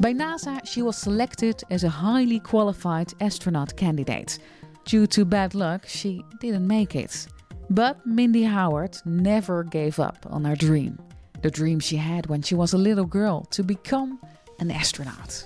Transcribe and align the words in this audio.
By 0.00 0.12
NASA, 0.12 0.64
she 0.64 0.80
was 0.80 0.96
selected 0.96 1.64
as 1.70 1.82
a 1.82 1.88
highly 1.88 2.38
qualified 2.38 3.12
astronaut 3.20 3.76
candidate. 3.76 4.38
Due 4.84 5.08
to 5.08 5.24
bad 5.24 5.56
luck, 5.56 5.86
she 5.88 6.24
didn't 6.40 6.68
make 6.68 6.94
it. 6.94 7.26
But 7.68 8.06
Mindy 8.06 8.44
Howard 8.44 8.96
never 9.04 9.64
gave 9.64 9.98
up 9.98 10.24
on 10.30 10.44
her 10.44 10.54
dream. 10.54 10.98
The 11.42 11.50
dream 11.50 11.80
she 11.80 11.96
had 11.96 12.26
when 12.26 12.42
she 12.42 12.54
was 12.54 12.74
a 12.74 12.78
little 12.78 13.06
girl 13.06 13.44
to 13.50 13.64
become 13.64 14.20
an 14.60 14.70
astronaut. 14.70 15.44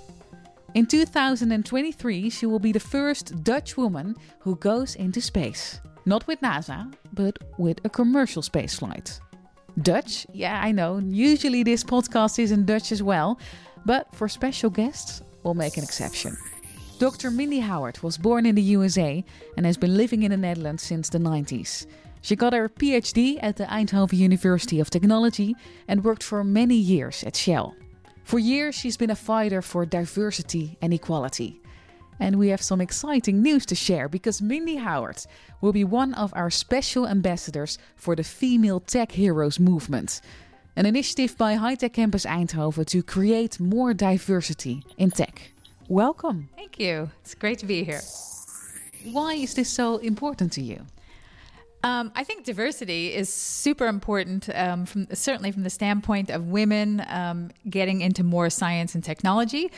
In 0.75 0.85
2023, 0.85 2.29
she 2.29 2.45
will 2.45 2.59
be 2.59 2.73
the 2.73 2.81
first 2.81 3.43
Dutch 3.43 3.79
woman 3.79 4.15
who 4.41 4.57
goes 4.57 4.97
into 4.97 5.23
space. 5.23 5.81
Not 6.05 6.27
with 6.27 6.41
NASA, 6.43 6.93
but 7.15 7.39
with 7.57 7.83
a 7.85 7.89
commercial 7.89 8.43
spaceflight. 8.43 9.19
Dutch? 9.81 10.27
Yeah, 10.33 10.61
I 10.63 10.73
know. 10.73 10.99
Usually 10.99 11.63
this 11.63 11.83
podcast 11.83 12.39
is 12.39 12.53
in 12.53 12.67
Dutch 12.67 12.93
as 12.93 13.03
well, 13.03 13.39
but 13.85 14.15
for 14.15 14.29
special 14.29 14.71
guests, 14.71 15.23
we'll 15.43 15.55
make 15.55 15.77
an 15.77 15.85
exception. 15.85 16.37
Dr. 16.99 17.31
Mindy 17.31 17.59
Howard 17.59 18.01
was 18.03 18.17
born 18.17 18.47
in 18.47 18.55
the 18.55 18.63
USA 18.63 19.25
and 19.57 19.67
has 19.67 19.77
been 19.77 19.97
living 19.97 20.23
in 20.23 20.31
the 20.31 20.37
Netherlands 20.37 20.83
since 20.83 21.09
the 21.09 21.19
90s. 21.19 21.87
She 22.21 22.37
got 22.37 22.53
her 22.53 22.69
PhD 22.69 23.39
at 23.43 23.57
the 23.57 23.65
Eindhoven 23.65 24.19
University 24.19 24.79
of 24.79 24.89
Technology 24.89 25.57
and 25.89 26.05
worked 26.05 26.23
for 26.23 26.45
many 26.45 26.77
years 26.77 27.25
at 27.25 27.35
Shell. 27.35 27.75
For 28.23 28.39
years, 28.39 28.77
she's 28.77 28.97
been 28.97 29.11
a 29.11 29.17
fighter 29.17 29.61
for 29.63 29.85
diversity 29.85 30.79
and 30.81 30.95
equality. 30.95 31.61
And 32.21 32.37
we 32.37 32.49
have 32.49 32.63
some 32.63 32.81
exciting 32.81 33.43
news 33.43 33.67
to 33.67 33.75
share 33.75 34.09
because 34.09 34.41
Mindy 34.41 34.77
Howard 34.77 35.27
will 35.61 35.73
be 35.73 35.83
one 35.83 36.15
of 36.15 36.33
our 36.37 36.51
special 36.51 37.09
ambassadors 37.09 37.79
for 37.97 38.15
the 38.15 38.23
Female 38.23 38.79
Tech 38.79 39.11
Heroes 39.11 39.59
movement, 39.59 40.21
an 40.77 40.87
initiative 40.87 41.37
by 41.37 41.55
High 41.55 41.75
Tech 41.75 41.93
Campus 41.93 42.25
Eindhoven 42.25 42.87
to 42.87 43.03
create 43.03 43.61
more 43.61 43.93
diversity 43.93 44.85
in 44.97 45.11
tech. 45.11 45.53
Welcome. 45.89 46.49
Thank 46.57 46.79
you. 46.79 47.11
It's 47.21 47.35
great 47.35 47.59
to 47.59 47.67
be 47.67 47.85
here. 47.85 48.01
Why 49.13 49.35
is 49.35 49.55
this 49.55 49.69
so 49.69 49.99
important 49.99 50.53
to 50.53 50.63
you? 50.63 50.87
Um, 51.85 52.13
I 52.15 52.23
think 52.23 52.45
diversity 52.45 53.13
is 53.13 53.33
super 53.33 53.87
important, 53.87 54.49
um, 54.55 54.87
from 54.87 55.09
certainly 55.13 55.51
from 55.51 55.65
the 55.65 55.71
standpoint 55.71 56.31
of 56.31 56.49
women 56.49 57.05
um, 57.09 57.51
getting 57.69 58.03
into 58.03 58.23
more 58.23 58.51
science 58.51 58.95
and 58.95 59.03
technology. 59.03 59.73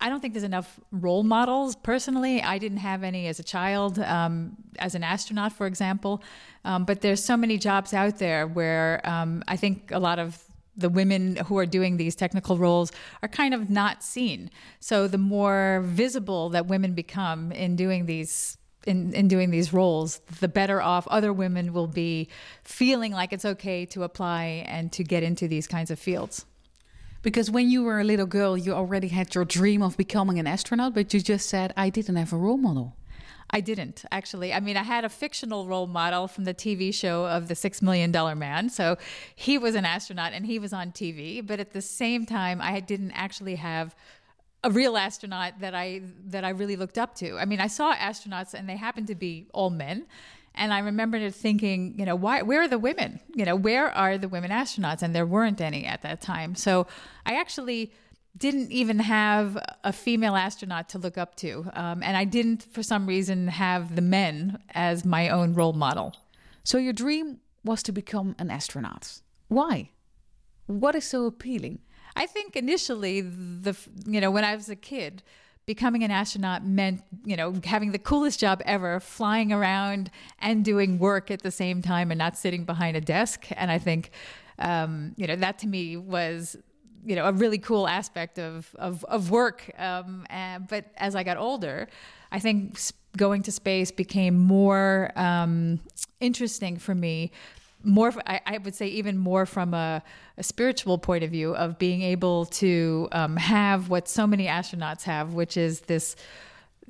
I 0.00 0.08
don't 0.08 0.20
think 0.20 0.34
there's 0.34 0.44
enough 0.44 0.78
role 0.92 1.24
models. 1.24 1.74
Personally, 1.74 2.40
I 2.42 2.58
didn't 2.58 2.78
have 2.78 3.02
any 3.02 3.26
as 3.26 3.40
a 3.40 3.42
child, 3.42 3.98
um, 3.98 4.56
as 4.78 4.94
an 4.94 5.02
astronaut, 5.02 5.52
for 5.52 5.66
example. 5.66 6.22
Um, 6.64 6.84
but 6.84 7.00
there's 7.00 7.24
so 7.24 7.36
many 7.36 7.58
jobs 7.58 7.92
out 7.92 8.18
there 8.18 8.46
where 8.46 9.00
um, 9.04 9.42
I 9.48 9.56
think 9.56 9.90
a 9.90 9.98
lot 9.98 10.20
of 10.20 10.40
the 10.76 10.88
women 10.88 11.36
who 11.46 11.58
are 11.58 11.66
doing 11.66 11.96
these 11.96 12.14
technical 12.14 12.56
roles 12.56 12.92
are 13.20 13.28
kind 13.28 13.52
of 13.52 13.68
not 13.68 14.04
seen. 14.04 14.48
So 14.78 15.08
the 15.08 15.18
more 15.18 15.82
visible 15.84 16.50
that 16.50 16.66
women 16.66 16.94
become 16.94 17.50
in 17.50 17.74
doing 17.74 18.06
these 18.06 18.57
in, 18.88 19.12
in 19.12 19.28
doing 19.28 19.50
these 19.50 19.72
roles, 19.72 20.18
the 20.40 20.48
better 20.48 20.80
off 20.80 21.06
other 21.08 21.32
women 21.32 21.72
will 21.72 21.86
be 21.86 22.28
feeling 22.64 23.12
like 23.12 23.32
it's 23.32 23.44
okay 23.44 23.84
to 23.86 24.02
apply 24.02 24.64
and 24.66 24.90
to 24.92 25.04
get 25.04 25.22
into 25.22 25.46
these 25.46 25.66
kinds 25.66 25.90
of 25.90 25.98
fields. 25.98 26.46
Because 27.22 27.50
when 27.50 27.68
you 27.68 27.82
were 27.82 28.00
a 28.00 28.04
little 28.04 28.26
girl, 28.26 28.56
you 28.56 28.72
already 28.72 29.08
had 29.08 29.34
your 29.34 29.44
dream 29.44 29.82
of 29.82 29.96
becoming 29.96 30.38
an 30.38 30.46
astronaut, 30.46 30.94
but 30.94 31.12
you 31.12 31.20
just 31.20 31.48
said, 31.48 31.74
I 31.76 31.90
didn't 31.90 32.16
have 32.16 32.32
a 32.32 32.36
role 32.36 32.56
model. 32.56 32.96
I 33.50 33.60
didn't 33.60 34.04
actually. 34.12 34.52
I 34.52 34.60
mean, 34.60 34.76
I 34.76 34.82
had 34.82 35.04
a 35.04 35.08
fictional 35.08 35.66
role 35.66 35.86
model 35.86 36.28
from 36.28 36.44
the 36.44 36.52
TV 36.52 36.92
show 36.92 37.26
of 37.26 37.48
the 37.48 37.54
Six 37.54 37.80
Million 37.80 38.12
Dollar 38.12 38.34
Man. 38.34 38.68
So 38.68 38.98
he 39.34 39.56
was 39.56 39.74
an 39.74 39.86
astronaut 39.86 40.32
and 40.34 40.44
he 40.44 40.58
was 40.58 40.72
on 40.72 40.92
TV. 40.92 41.46
But 41.46 41.58
at 41.58 41.72
the 41.72 41.80
same 41.80 42.26
time, 42.26 42.60
I 42.60 42.80
didn't 42.80 43.12
actually 43.12 43.54
have 43.54 43.96
a 44.64 44.70
real 44.70 44.96
astronaut 44.96 45.60
that 45.60 45.74
I 45.74 46.02
that 46.26 46.44
I 46.44 46.50
really 46.50 46.76
looked 46.76 46.98
up 46.98 47.14
to. 47.16 47.38
I 47.38 47.44
mean, 47.44 47.60
I 47.60 47.68
saw 47.68 47.94
astronauts 47.94 48.54
and 48.54 48.68
they 48.68 48.76
happened 48.76 49.06
to 49.08 49.14
be 49.14 49.46
all 49.52 49.70
men. 49.70 50.06
And 50.54 50.72
I 50.72 50.80
remember 50.80 51.30
thinking, 51.30 51.94
you 51.96 52.04
know, 52.04 52.16
why 52.16 52.42
where 52.42 52.62
are 52.62 52.68
the 52.68 52.78
women? 52.78 53.20
You 53.34 53.44
know, 53.44 53.54
where 53.54 53.88
are 53.90 54.18
the 54.18 54.28
women 54.28 54.50
astronauts? 54.50 55.02
And 55.02 55.14
there 55.14 55.26
weren't 55.26 55.60
any 55.60 55.84
at 55.84 56.02
that 56.02 56.20
time. 56.20 56.54
So 56.54 56.86
I 57.24 57.34
actually 57.34 57.92
didn't 58.36 58.70
even 58.70 59.00
have 59.00 59.58
a 59.84 59.92
female 59.92 60.36
astronaut 60.36 60.88
to 60.90 60.98
look 60.98 61.18
up 61.18 61.34
to. 61.36 61.70
Um, 61.74 62.02
and 62.02 62.16
I 62.16 62.24
didn't, 62.24 62.62
for 62.62 62.82
some 62.82 63.06
reason, 63.06 63.48
have 63.48 63.96
the 63.96 64.02
men 64.02 64.58
as 64.70 65.04
my 65.04 65.28
own 65.28 65.54
role 65.54 65.72
model. 65.72 66.14
So 66.62 66.78
your 66.78 66.92
dream 66.92 67.38
was 67.64 67.82
to 67.84 67.92
become 67.92 68.36
an 68.38 68.50
astronaut. 68.50 69.20
Why? 69.48 69.90
What 70.66 70.94
is 70.94 71.04
so 71.04 71.26
appealing? 71.26 71.80
I 72.18 72.26
think 72.26 72.56
initially, 72.56 73.20
the 73.20 73.76
you 74.04 74.20
know, 74.20 74.30
when 74.32 74.44
I 74.44 74.56
was 74.56 74.68
a 74.68 74.76
kid, 74.76 75.22
becoming 75.66 76.02
an 76.02 76.10
astronaut 76.10 76.66
meant, 76.66 77.02
you 77.24 77.36
know, 77.36 77.54
having 77.62 77.92
the 77.92 77.98
coolest 77.98 78.40
job 78.40 78.60
ever, 78.64 78.98
flying 78.98 79.52
around 79.52 80.10
and 80.40 80.64
doing 80.64 80.98
work 80.98 81.30
at 81.30 81.42
the 81.42 81.52
same 81.52 81.80
time 81.80 82.10
and 82.10 82.18
not 82.18 82.36
sitting 82.36 82.64
behind 82.64 82.96
a 82.96 83.00
desk. 83.00 83.46
And 83.54 83.70
I 83.70 83.78
think, 83.78 84.10
um, 84.58 85.12
you 85.16 85.28
know, 85.28 85.36
that 85.36 85.60
to 85.60 85.68
me 85.68 85.96
was, 85.96 86.56
you 87.04 87.14
know, 87.14 87.26
a 87.26 87.32
really 87.32 87.58
cool 87.58 87.86
aspect 87.86 88.38
of, 88.40 88.74
of, 88.80 89.04
of 89.04 89.30
work. 89.30 89.70
Um, 89.78 90.26
but 90.68 90.86
as 90.96 91.14
I 91.14 91.22
got 91.22 91.36
older, 91.36 91.86
I 92.32 92.40
think 92.40 92.80
going 93.16 93.42
to 93.44 93.52
space 93.52 93.92
became 93.92 94.36
more 94.38 95.12
um, 95.14 95.78
interesting 96.18 96.78
for 96.78 96.96
me 96.96 97.30
more 97.88 98.12
I, 98.26 98.40
I, 98.46 98.58
would 98.58 98.74
say 98.74 98.86
even 98.88 99.18
more 99.18 99.46
from 99.46 99.74
a, 99.74 100.02
a, 100.36 100.42
spiritual 100.42 100.98
point 100.98 101.24
of 101.24 101.30
view 101.30 101.54
of 101.54 101.78
being 101.78 102.02
able 102.02 102.46
to 102.46 103.08
um, 103.12 103.36
have 103.36 103.88
what 103.88 104.08
so 104.08 104.26
many 104.26 104.46
astronauts 104.46 105.02
have 105.04 105.34
which 105.34 105.56
is 105.56 105.80
this 105.82 106.14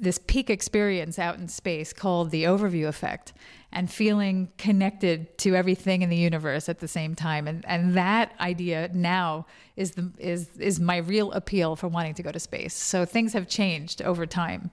this 0.00 0.18
peak 0.18 0.48
experience 0.50 1.18
out 1.18 1.38
in 1.38 1.48
space 1.48 1.92
called 1.92 2.30
the 2.30 2.44
overview 2.44 2.86
effect 2.86 3.32
and 3.72 3.90
feeling 3.90 4.50
connected 4.56 5.36
to 5.38 5.54
everything 5.54 6.02
in 6.02 6.08
the 6.08 6.16
universe 6.16 6.68
at 6.68 6.78
the 6.78 6.88
same 6.88 7.14
time. 7.14 7.46
And 7.46 7.64
and 7.66 7.94
that 7.94 8.32
idea 8.40 8.90
now 8.94 9.46
is 9.76 9.92
the 9.92 10.10
is 10.18 10.48
is 10.58 10.80
my 10.80 10.98
real 10.98 11.32
appeal 11.32 11.76
for 11.76 11.88
wanting 11.88 12.14
to 12.14 12.22
go 12.22 12.32
to 12.32 12.40
space. 12.40 12.74
So 12.74 13.04
things 13.04 13.32
have 13.32 13.48
changed 13.48 14.00
over 14.02 14.26
time 14.26 14.70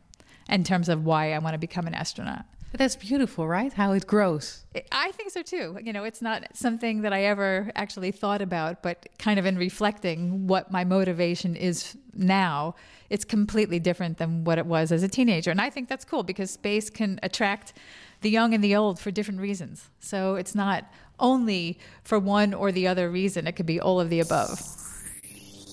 in 0.47 0.63
terms 0.63 0.89
of 0.89 1.03
why 1.03 1.33
I 1.33 1.39
want 1.39 1.55
to 1.55 1.59
become 1.59 1.87
an 1.87 1.95
astronaut 1.95 2.45
but 2.71 2.79
that's 2.79 2.95
beautiful, 2.95 3.47
right? 3.47 3.71
How 3.71 3.93
it 3.93 4.05
grows. 4.05 4.65
I 4.91 5.11
think 5.11 5.31
so 5.31 5.41
too. 5.41 5.77
You 5.81 5.93
know, 5.93 6.03
it's 6.03 6.21
not 6.21 6.43
something 6.53 7.01
that 7.01 7.13
I 7.13 7.23
ever 7.23 7.71
actually 7.75 8.11
thought 8.11 8.41
about, 8.41 8.83
but 8.83 9.07
kind 9.17 9.39
of 9.39 9.45
in 9.45 9.57
reflecting 9.57 10.47
what 10.47 10.71
my 10.71 10.83
motivation 10.83 11.55
is 11.55 11.95
now, 12.13 12.75
it's 13.09 13.23
completely 13.23 13.79
different 13.79 14.17
than 14.17 14.43
what 14.43 14.57
it 14.57 14.65
was 14.65 14.91
as 14.91 15.03
a 15.03 15.07
teenager. 15.07 15.51
And 15.51 15.61
I 15.61 15.69
think 15.69 15.87
that's 15.87 16.05
cool 16.05 16.23
because 16.23 16.51
space 16.51 16.89
can 16.89 17.19
attract 17.23 17.73
the 18.21 18.29
young 18.29 18.53
and 18.53 18.63
the 18.63 18.75
old 18.75 18.99
for 18.99 19.11
different 19.11 19.39
reasons. 19.39 19.89
So 19.99 20.35
it's 20.35 20.55
not 20.55 20.85
only 21.19 21.79
for 22.03 22.19
one 22.19 22.53
or 22.53 22.71
the 22.71 22.87
other 22.87 23.09
reason, 23.09 23.47
it 23.47 23.53
could 23.53 23.65
be 23.65 23.79
all 23.79 23.99
of 23.99 24.09
the 24.09 24.19
above. 24.19 24.61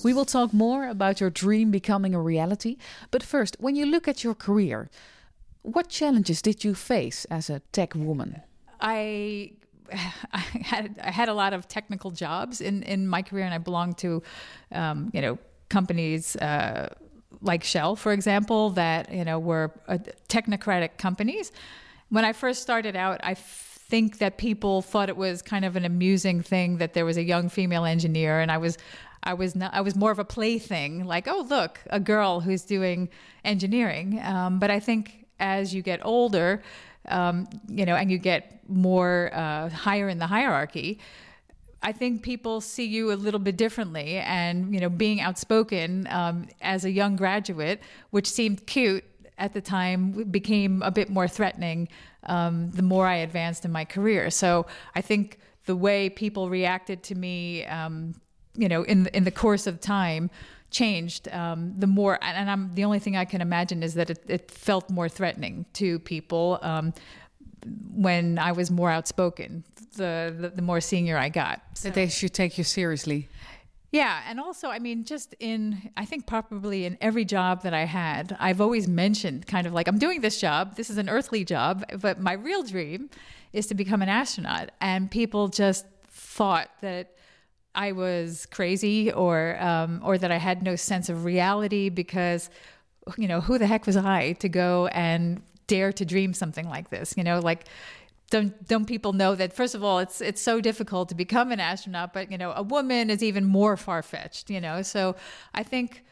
We 0.04 0.12
will 0.12 0.24
talk 0.24 0.52
more 0.52 0.88
about 0.88 1.20
your 1.20 1.30
dream 1.30 1.70
becoming 1.70 2.14
a 2.14 2.20
reality. 2.20 2.76
But 3.10 3.22
first, 3.22 3.56
when 3.60 3.76
you 3.76 3.86
look 3.86 4.08
at 4.08 4.24
your 4.24 4.34
career, 4.34 4.90
what 5.62 5.88
challenges 5.88 6.42
did 6.42 6.64
you 6.64 6.74
face 6.74 7.24
as 7.26 7.48
a 7.48 7.60
tech 7.72 7.94
woman? 7.94 8.42
I 8.80 9.52
I 9.92 10.38
had 10.64 11.00
I 11.02 11.10
had 11.10 11.28
a 11.28 11.34
lot 11.34 11.52
of 11.52 11.68
technical 11.68 12.10
jobs 12.10 12.60
in 12.60 12.82
in 12.82 13.06
my 13.06 13.22
career, 13.22 13.44
and 13.44 13.54
I 13.54 13.58
belonged 13.58 13.98
to, 13.98 14.22
um, 14.72 15.10
you 15.12 15.20
know, 15.20 15.38
companies 15.68 16.36
uh, 16.36 16.92
like 17.40 17.64
Shell, 17.64 17.96
for 17.96 18.12
example, 18.12 18.70
that 18.70 19.12
you 19.12 19.24
know 19.24 19.38
were 19.38 19.72
uh, 19.88 19.98
technocratic 20.28 20.98
companies. 20.98 21.52
When 22.08 22.24
I 22.24 22.32
first 22.32 22.62
started 22.62 22.96
out, 22.96 23.20
I 23.22 23.34
think 23.34 24.18
that 24.18 24.38
people 24.38 24.82
thought 24.82 25.08
it 25.08 25.16
was 25.16 25.42
kind 25.42 25.64
of 25.64 25.76
an 25.76 25.84
amusing 25.84 26.42
thing 26.42 26.78
that 26.78 26.92
there 26.94 27.04
was 27.04 27.16
a 27.16 27.22
young 27.22 27.48
female 27.48 27.84
engineer, 27.84 28.40
and 28.40 28.50
I 28.50 28.58
was 28.58 28.78
I 29.22 29.34
was 29.34 29.54
not, 29.54 29.72
I 29.72 29.80
was 29.80 29.94
more 29.94 30.10
of 30.10 30.18
a 30.18 30.24
plaything, 30.24 31.04
like, 31.04 31.28
oh 31.28 31.46
look, 31.48 31.80
a 31.90 32.00
girl 32.00 32.40
who's 32.40 32.62
doing 32.62 33.08
engineering. 33.44 34.20
Um, 34.22 34.58
but 34.58 34.70
I 34.70 34.80
think 34.80 35.21
as 35.38 35.74
you 35.74 35.82
get 35.82 36.00
older, 36.04 36.62
um, 37.08 37.48
you 37.68 37.84
know, 37.84 37.96
and 37.96 38.10
you 38.10 38.18
get 38.18 38.60
more 38.68 39.30
uh, 39.32 39.68
higher 39.68 40.08
in 40.08 40.18
the 40.18 40.26
hierarchy, 40.26 40.98
I 41.82 41.92
think 41.92 42.22
people 42.22 42.60
see 42.60 42.86
you 42.86 43.12
a 43.12 43.14
little 43.14 43.40
bit 43.40 43.56
differently. 43.56 44.18
And, 44.18 44.72
you 44.72 44.80
know, 44.80 44.88
being 44.88 45.20
outspoken 45.20 46.06
um, 46.08 46.46
as 46.60 46.84
a 46.84 46.90
young 46.90 47.16
graduate, 47.16 47.80
which 48.10 48.30
seemed 48.30 48.66
cute 48.66 49.04
at 49.38 49.52
the 49.52 49.60
time, 49.60 50.12
became 50.30 50.82
a 50.82 50.90
bit 50.90 51.10
more 51.10 51.26
threatening 51.26 51.88
um, 52.24 52.70
the 52.70 52.82
more 52.82 53.06
I 53.06 53.16
advanced 53.16 53.64
in 53.64 53.72
my 53.72 53.84
career. 53.84 54.30
So 54.30 54.66
I 54.94 55.00
think 55.00 55.40
the 55.66 55.74
way 55.74 56.08
people 56.08 56.48
reacted 56.48 57.02
to 57.04 57.14
me, 57.16 57.64
um, 57.66 58.14
you 58.54 58.68
know, 58.68 58.82
in, 58.84 59.08
in 59.08 59.24
the 59.24 59.30
course 59.30 59.66
of 59.66 59.80
time, 59.80 60.30
changed, 60.72 61.28
um, 61.28 61.74
the 61.78 61.86
more, 61.86 62.18
and 62.22 62.50
I'm 62.50 62.74
the 62.74 62.84
only 62.84 62.98
thing 62.98 63.16
I 63.16 63.24
can 63.24 63.40
imagine 63.40 63.82
is 63.82 63.94
that 63.94 64.10
it, 64.10 64.24
it 64.26 64.50
felt 64.50 64.90
more 64.90 65.08
threatening 65.08 65.66
to 65.74 65.98
people 66.00 66.58
um, 66.62 66.92
when 67.94 68.38
I 68.38 68.52
was 68.52 68.70
more 68.70 68.90
outspoken. 68.90 69.64
The, 69.96 70.34
the, 70.36 70.48
the 70.48 70.62
more 70.62 70.80
senior 70.80 71.18
I 71.18 71.28
got, 71.28 71.60
so. 71.74 71.88
that 71.88 71.94
they 71.94 72.08
should 72.08 72.32
take 72.32 72.56
you 72.56 72.64
seriously. 72.64 73.28
Yeah, 73.90 74.22
and 74.26 74.40
also, 74.40 74.68
I 74.68 74.78
mean, 74.78 75.04
just 75.04 75.34
in, 75.38 75.90
I 75.98 76.06
think 76.06 76.26
probably 76.26 76.86
in 76.86 76.96
every 77.02 77.26
job 77.26 77.62
that 77.64 77.74
I 77.74 77.84
had, 77.84 78.34
I've 78.40 78.62
always 78.62 78.88
mentioned 78.88 79.46
kind 79.46 79.66
of 79.66 79.74
like, 79.74 79.86
I'm 79.86 79.98
doing 79.98 80.22
this 80.22 80.40
job, 80.40 80.76
this 80.76 80.88
is 80.88 80.96
an 80.96 81.10
earthly 81.10 81.44
job, 81.44 81.84
but 82.00 82.18
my 82.18 82.32
real 82.32 82.62
dream 82.62 83.10
is 83.52 83.66
to 83.66 83.74
become 83.74 84.00
an 84.00 84.08
astronaut. 84.08 84.70
And 84.80 85.10
people 85.10 85.48
just 85.48 85.84
thought 86.08 86.70
that 86.80 87.14
I 87.74 87.92
was 87.92 88.46
crazy 88.46 89.10
or, 89.12 89.56
um, 89.60 90.00
or 90.04 90.18
that 90.18 90.30
I 90.30 90.36
had 90.36 90.62
no 90.62 90.76
sense 90.76 91.08
of 91.08 91.24
reality 91.24 91.88
because, 91.88 92.50
you 93.16 93.26
know, 93.26 93.40
who 93.40 93.58
the 93.58 93.66
heck 93.66 93.86
was 93.86 93.96
I 93.96 94.32
to 94.34 94.48
go 94.48 94.88
and 94.88 95.42
dare 95.66 95.92
to 95.92 96.04
dream 96.04 96.34
something 96.34 96.68
like 96.68 96.90
this? 96.90 97.14
You 97.16 97.24
know, 97.24 97.40
like, 97.40 97.64
don't 98.32 98.66
don't 98.66 98.86
people 98.86 99.12
know 99.12 99.34
that 99.34 99.52
first 99.52 99.74
of 99.74 99.84
all 99.84 99.98
it's 99.98 100.22
it's 100.22 100.40
so 100.40 100.58
difficult 100.58 101.10
to 101.10 101.14
become 101.14 101.52
an 101.52 101.60
astronaut 101.60 102.14
but 102.14 102.32
you 102.32 102.38
know 102.38 102.50
a 102.56 102.62
woman 102.62 103.10
is 103.10 103.22
even 103.22 103.44
more 103.44 103.76
far-fetched 103.76 104.48
you 104.48 104.58
know 104.58 104.80
so 104.80 105.14
i 105.54 105.62
think 105.62 106.02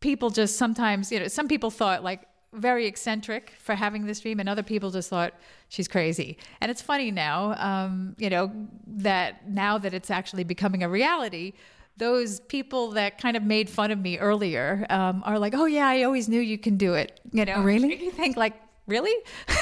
people 0.00 0.28
just 0.28 0.56
sometimes 0.56 1.10
you 1.10 1.18
know 1.18 1.28
some 1.28 1.48
people 1.48 1.70
thought 1.70 2.04
like 2.04 2.20
very 2.52 2.86
eccentric 2.86 3.54
for 3.58 3.74
having 3.74 4.06
this 4.06 4.20
dream 4.20 4.38
and 4.40 4.48
other 4.48 4.62
people 4.62 4.90
just 4.90 5.08
thought 5.08 5.32
she's 5.68 5.88
crazy 5.88 6.36
and 6.60 6.70
it's 6.70 6.82
funny 6.82 7.10
now 7.10 7.54
um, 7.58 8.14
you 8.18 8.28
know 8.28 8.52
that 8.86 9.48
now 9.48 9.78
that 9.78 9.94
it's 9.94 10.10
actually 10.10 10.44
becoming 10.44 10.82
a 10.82 10.88
reality 10.88 11.52
those 11.96 12.40
people 12.40 12.90
that 12.90 13.18
kind 13.18 13.36
of 13.36 13.42
made 13.42 13.68
fun 13.68 13.90
of 13.90 13.98
me 13.98 14.18
earlier 14.18 14.86
um, 14.90 15.22
are 15.24 15.38
like 15.38 15.54
oh 15.54 15.66
yeah 15.66 15.86
i 15.86 16.02
always 16.02 16.28
knew 16.28 16.40
you 16.40 16.58
can 16.58 16.76
do 16.76 16.94
it 16.94 17.20
you 17.32 17.44
know 17.44 17.54
oh, 17.54 17.62
really 17.62 18.02
you 18.02 18.10
think 18.10 18.36
like 18.36 18.54
really? 18.86 19.14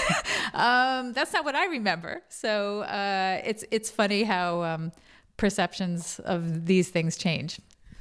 um, 0.54 1.12
that's 1.12 1.32
not 1.32 1.44
what 1.44 1.54
I 1.54 1.66
remember. 1.66 2.22
So 2.28 2.80
uh, 2.82 3.40
it's 3.44 3.64
it's 3.70 3.90
funny 3.90 4.24
how 4.24 4.62
um, 4.62 4.92
perceptions 5.36 6.20
of 6.20 6.66
these 6.66 6.88
things 6.88 7.16
change. 7.16 7.60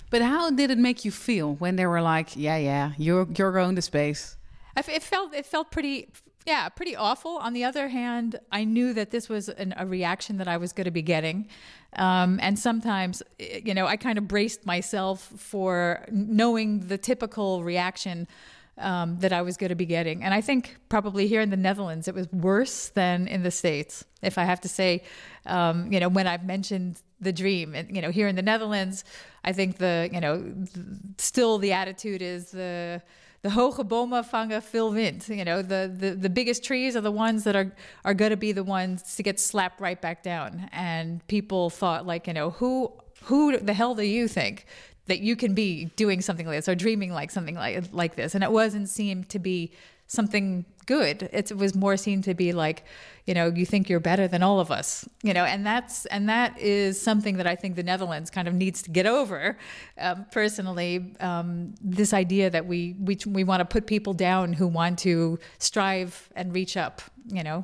But 0.09 0.21
how 0.23 0.49
did 0.49 0.71
it 0.71 0.79
make 0.79 1.05
you 1.05 1.11
feel 1.11 1.53
when 1.55 1.75
they 1.75 1.85
were 1.85 2.01
like, 2.01 2.35
"Yeah, 2.35 2.57
yeah, 2.57 2.93
you're 2.97 3.27
you're 3.37 3.51
going 3.51 3.75
to 3.75 3.81
space"? 3.81 4.37
It 4.87 5.03
felt 5.03 5.33
it 5.33 5.45
felt 5.45 5.71
pretty 5.71 6.07
yeah 6.45 6.69
pretty 6.69 6.95
awful 6.95 7.37
on 7.37 7.53
the 7.53 7.63
other 7.63 7.89
hand 7.89 8.39
i 8.51 8.63
knew 8.63 8.93
that 8.93 9.11
this 9.11 9.27
was 9.27 9.49
an, 9.49 9.73
a 9.77 9.85
reaction 9.85 10.37
that 10.37 10.47
i 10.47 10.57
was 10.57 10.71
going 10.71 10.85
to 10.85 10.91
be 10.91 11.01
getting 11.01 11.47
um, 11.93 12.39
and 12.41 12.57
sometimes 12.57 13.21
you 13.39 13.73
know 13.73 13.85
i 13.87 13.97
kind 13.97 14.17
of 14.17 14.27
braced 14.27 14.65
myself 14.65 15.21
for 15.37 16.05
knowing 16.11 16.87
the 16.87 16.97
typical 16.97 17.63
reaction 17.63 18.27
um, 18.79 19.17
that 19.19 19.33
I 19.33 19.41
was 19.41 19.57
going 19.57 19.69
to 19.69 19.75
be 19.75 19.85
getting. 19.85 20.23
And 20.23 20.33
I 20.33 20.41
think 20.41 20.77
probably 20.87 21.27
here 21.27 21.41
in 21.41 21.49
the 21.49 21.57
Netherlands, 21.57 22.07
it 22.07 22.15
was 22.15 22.31
worse 22.31 22.89
than 22.89 23.27
in 23.27 23.43
the 23.43 23.51
States. 23.51 24.05
If 24.21 24.37
I 24.37 24.43
have 24.43 24.61
to 24.61 24.69
say, 24.69 25.03
um, 25.45 25.91
you 25.91 25.99
know, 25.99 26.09
when 26.09 26.27
I've 26.27 26.45
mentioned 26.45 27.01
the 27.19 27.33
dream, 27.33 27.75
and, 27.75 27.93
you 27.93 28.01
know, 28.01 28.09
here 28.09 28.27
in 28.27 28.35
the 28.35 28.41
Netherlands, 28.41 29.03
I 29.43 29.51
think 29.51 29.77
the, 29.77 30.09
you 30.11 30.21
know, 30.21 30.53
still 31.17 31.57
the 31.57 31.73
attitude 31.73 32.21
is 32.21 32.51
the, 32.51 33.01
the 33.41 33.49
hoge 33.49 33.87
bomen 33.87 34.23
vangen 34.23 34.61
veel 34.63 34.93
wind. 34.93 35.27
You 35.29 35.45
know, 35.45 35.61
the, 35.61 35.91
the, 35.93 36.11
the 36.11 36.29
biggest 36.29 36.63
trees 36.63 36.95
are 36.95 37.01
the 37.01 37.11
ones 37.11 37.43
that 37.43 37.55
are, 37.55 37.73
are 38.03 38.13
going 38.13 38.31
to 38.31 38.37
be 38.37 38.51
the 38.51 38.63
ones 38.63 39.15
to 39.15 39.23
get 39.23 39.39
slapped 39.39 39.79
right 39.79 39.99
back 39.99 40.23
down. 40.23 40.69
And 40.71 41.25
people 41.27 41.69
thought 41.69 42.05
like, 42.05 42.27
you 42.27 42.33
know, 42.33 42.51
who, 42.51 42.91
who 43.23 43.57
the 43.57 43.73
hell 43.73 43.95
do 43.95 44.03
you 44.03 44.27
think 44.27 44.65
that 45.05 45.19
you 45.19 45.35
can 45.35 45.53
be 45.53 45.85
doing 45.95 46.21
something 46.21 46.45
like 46.45 46.57
this 46.57 46.69
or 46.69 46.75
dreaming 46.75 47.11
like 47.11 47.31
something 47.31 47.55
like 47.55 47.83
like 47.91 48.15
this 48.15 48.35
and 48.35 48.43
it 48.43 48.51
wasn't 48.51 48.87
seem 48.87 49.23
to 49.23 49.39
be 49.39 49.71
something 50.05 50.63
good 50.89 51.29
it 51.31 51.55
was 51.55 51.75
more 51.75 51.95
seen 51.95 52.19
to 52.19 52.33
be 52.33 52.51
like 52.51 52.83
you 53.27 53.33
know 53.35 53.45
you 53.59 53.65
think 53.71 53.87
you're 53.89 54.05
better 54.11 54.27
than 54.27 54.41
all 54.41 54.59
of 54.59 54.71
us 54.71 55.07
you 55.21 55.33
know 55.35 55.45
and 55.45 55.63
that's 55.63 56.07
and 56.07 56.27
that 56.27 56.57
is 56.59 56.99
something 56.99 57.37
that 57.37 57.45
i 57.45 57.55
think 57.55 57.75
the 57.75 57.83
netherlands 57.91 58.31
kind 58.31 58.47
of 58.47 58.55
needs 58.55 58.81
to 58.81 58.89
get 58.89 59.05
over 59.05 59.55
um, 59.99 60.25
personally 60.31 61.13
um, 61.19 61.75
this 61.79 62.11
idea 62.11 62.49
that 62.49 62.65
we 62.65 62.95
we, 62.99 63.15
we 63.27 63.43
want 63.43 63.59
to 63.59 63.65
put 63.65 63.85
people 63.85 64.13
down 64.13 64.51
who 64.53 64.67
want 64.67 64.97
to 64.97 65.37
strive 65.59 66.11
and 66.35 66.53
reach 66.53 66.75
up 66.75 67.03
you 67.27 67.43
know 67.43 67.59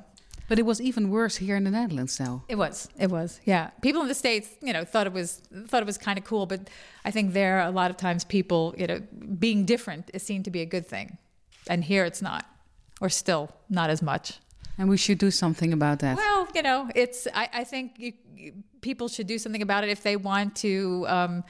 but 0.48 0.60
it 0.60 0.66
was 0.66 0.80
even 0.80 1.10
worse 1.10 1.38
here 1.38 1.56
in 1.56 1.63
the 1.63 1.71
Netherlands, 1.71 2.16
though. 2.18 2.44
It 2.48 2.56
was. 2.56 2.88
It 3.00 3.10
was. 3.10 3.39
Yeah. 3.45 3.71
People 3.81 4.01
in 4.04 4.07
the 4.07 4.13
states, 4.13 4.50
you 4.62 4.74
know, 4.74 4.86
thought 4.86 5.07
it 5.07 5.13
was 5.13 5.42
thought 5.68 5.81
it 5.81 5.88
was 5.88 5.98
kind 5.98 6.19
of 6.19 6.24
cool, 6.24 6.45
but 6.45 6.69
I 7.04 7.12
think 7.12 7.33
there 7.33 7.57
are 7.60 7.68
a 7.68 7.71
lot 7.71 7.89
of 7.89 7.98
times 7.98 8.24
people, 8.24 8.75
you 8.78 8.86
know, 8.86 9.00
being 9.39 9.66
different 9.66 10.12
is 10.13 10.21
seen 10.21 10.44
to 10.44 10.51
be 10.51 10.62
a 10.62 10.66
good 10.66 10.86
thing, 10.86 11.18
and 11.68 11.83
here 11.83 12.06
it's 12.06 12.21
not, 12.21 12.45
or 13.01 13.09
still 13.09 13.51
not 13.69 13.89
as 13.89 14.01
much. 14.01 14.39
And 14.77 14.89
we 14.89 14.97
should 14.97 15.18
do 15.18 15.31
something 15.31 15.71
about 15.74 16.00
that. 16.00 16.18
Well, 16.18 16.47
you 16.53 16.62
know, 16.62 16.89
it's. 16.95 17.27
I, 17.33 17.50
I 17.53 17.63
think 17.63 17.94
you, 17.97 18.13
people 18.81 19.07
should 19.07 19.27
do 19.27 19.38
something 19.38 19.62
about 19.62 19.83
it 19.83 19.89
if 19.89 20.03
they 20.03 20.18
want 20.18 20.56
to. 20.57 21.06
Um, 21.07 21.44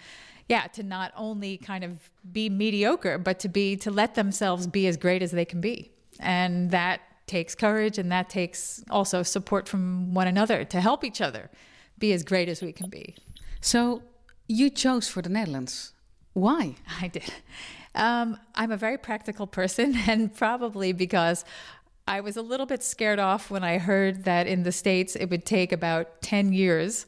yeah, 0.48 0.68
to 0.68 0.84
not 0.84 1.12
only 1.18 1.58
kind 1.58 1.84
of 1.84 2.12
be 2.32 2.50
mediocre, 2.50 3.18
but 3.18 3.40
to 3.40 3.50
be 3.50 3.78
to 3.78 3.90
let 3.90 4.14
themselves 4.14 4.68
be 4.68 4.86
as 4.86 4.96
great 4.96 5.24
as 5.24 5.32
they 5.32 5.46
can 5.46 5.60
be, 5.60 5.92
and 6.20 6.70
that 6.70 7.02
takes 7.28 7.56
courage 7.56 7.98
and 7.98 8.12
that 8.12 8.30
takes 8.30 8.84
also 8.90 9.24
support 9.24 9.68
from 9.68 10.14
one 10.14 10.28
another 10.28 10.64
to 10.64 10.80
help 10.80 11.04
each 11.04 11.22
other 11.22 11.50
be 11.98 12.14
as 12.14 12.24
great 12.24 12.48
as 12.50 12.62
we 12.62 12.72
can 12.72 12.90
be. 12.90 13.16
So 13.62 14.04
you 14.48 14.70
chose 14.70 15.08
for 15.08 15.22
the 15.22 15.30
Netherlands. 15.30 15.94
Why? 16.34 16.76
I 17.02 17.08
did. 17.08 17.32
Um, 17.96 18.38
I'm 18.54 18.72
a 18.72 18.78
very 18.78 18.98
practical 18.98 19.48
person, 19.48 19.96
and 20.08 20.36
probably 20.36 20.92
because 20.94 21.46
I 22.08 22.22
was 22.22 22.38
a 22.38 22.42
little 22.42 22.66
bit 22.66 22.84
scared 22.84 23.20
off 23.20 23.50
when 23.50 23.64
I 23.64 23.80
heard 23.80 24.26
that 24.26 24.46
in 24.46 24.64
the 24.64 24.72
States 24.72 25.16
it 25.16 25.30
would 25.30 25.46
take 25.46 25.72
about 25.72 26.22
10 26.22 26.54
years 26.54 27.08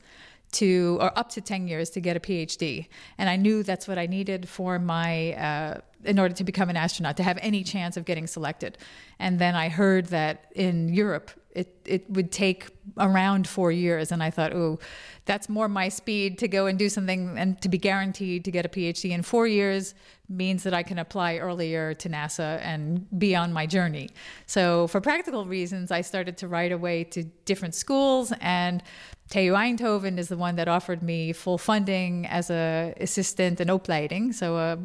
to, 0.53 0.97
or 1.01 1.17
up 1.17 1.29
to 1.29 1.41
10 1.41 1.67
years 1.67 1.89
to 1.91 1.99
get 1.99 2.17
a 2.17 2.19
PhD. 2.19 2.87
And 3.17 3.29
I 3.29 3.35
knew 3.35 3.63
that's 3.63 3.87
what 3.87 3.97
I 3.97 4.07
needed 4.07 4.47
for 4.47 4.79
my, 4.79 5.33
uh, 5.33 5.81
in 6.03 6.17
order 6.17 6.33
to 6.33 6.43
become 6.43 6.69
an 6.69 6.77
astronaut, 6.77 7.17
to 7.17 7.23
have 7.23 7.37
any 7.41 7.63
chance 7.63 7.97
of 7.97 8.05
getting 8.05 8.27
selected. 8.27 8.77
And 9.19 9.39
then 9.39 9.55
I 9.55 9.69
heard 9.69 10.07
that 10.07 10.51
in 10.55 10.89
Europe, 10.89 11.31
it, 11.57 11.75
it 11.85 12.09
would 12.09 12.31
take 12.31 12.67
around 12.97 13.47
four 13.47 13.71
years. 13.71 14.11
And 14.11 14.21
I 14.21 14.29
thought, 14.29 14.53
oh, 14.53 14.79
that's 15.25 15.49
more 15.49 15.67
my 15.67 15.89
speed 15.89 16.37
to 16.37 16.47
go 16.47 16.67
and 16.67 16.77
do 16.77 16.87
something 16.87 17.37
and 17.37 17.59
to 17.61 17.67
be 17.67 17.77
guaranteed 17.77 18.45
to 18.45 18.51
get 18.51 18.65
a 18.65 18.69
PhD 18.69 19.09
in 19.09 19.23
four 19.23 19.47
years 19.47 19.95
means 20.29 20.63
that 20.63 20.73
I 20.73 20.83
can 20.83 20.99
apply 20.99 21.37
earlier 21.37 21.93
to 21.95 22.09
NASA 22.09 22.59
and 22.61 23.07
be 23.17 23.35
on 23.35 23.51
my 23.51 23.65
journey. 23.65 24.09
So, 24.45 24.87
for 24.87 25.01
practical 25.01 25.45
reasons, 25.45 25.89
I 25.89 26.01
started 26.01 26.37
to 26.37 26.47
write 26.47 26.71
away 26.71 27.05
to 27.05 27.23
different 27.45 27.75
schools, 27.75 28.33
and 28.41 28.83
TU 29.29 29.53
Eindhoven 29.53 30.17
is 30.17 30.27
the 30.27 30.37
one 30.37 30.57
that 30.57 30.67
offered 30.67 31.01
me 31.01 31.33
full 31.33 31.57
funding 31.57 32.25
as 32.27 32.49
a 32.49 32.93
assistant 32.99 33.59
and 33.61 33.69
opleiding, 33.69 34.33
so 34.33 34.57
a 34.57 34.77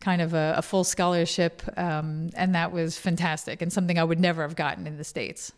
kind 0.00 0.22
of 0.22 0.32
a, 0.32 0.54
a 0.56 0.62
full 0.62 0.84
scholarship, 0.84 1.62
um, 1.76 2.30
and 2.34 2.54
that 2.54 2.72
was 2.72 2.96
fantastic 2.96 3.60
and 3.60 3.70
something 3.70 3.98
I 3.98 4.04
would 4.04 4.20
never 4.20 4.42
have 4.42 4.56
gotten 4.56 4.86
in 4.86 4.96
the 4.96 5.04
States. 5.04 5.52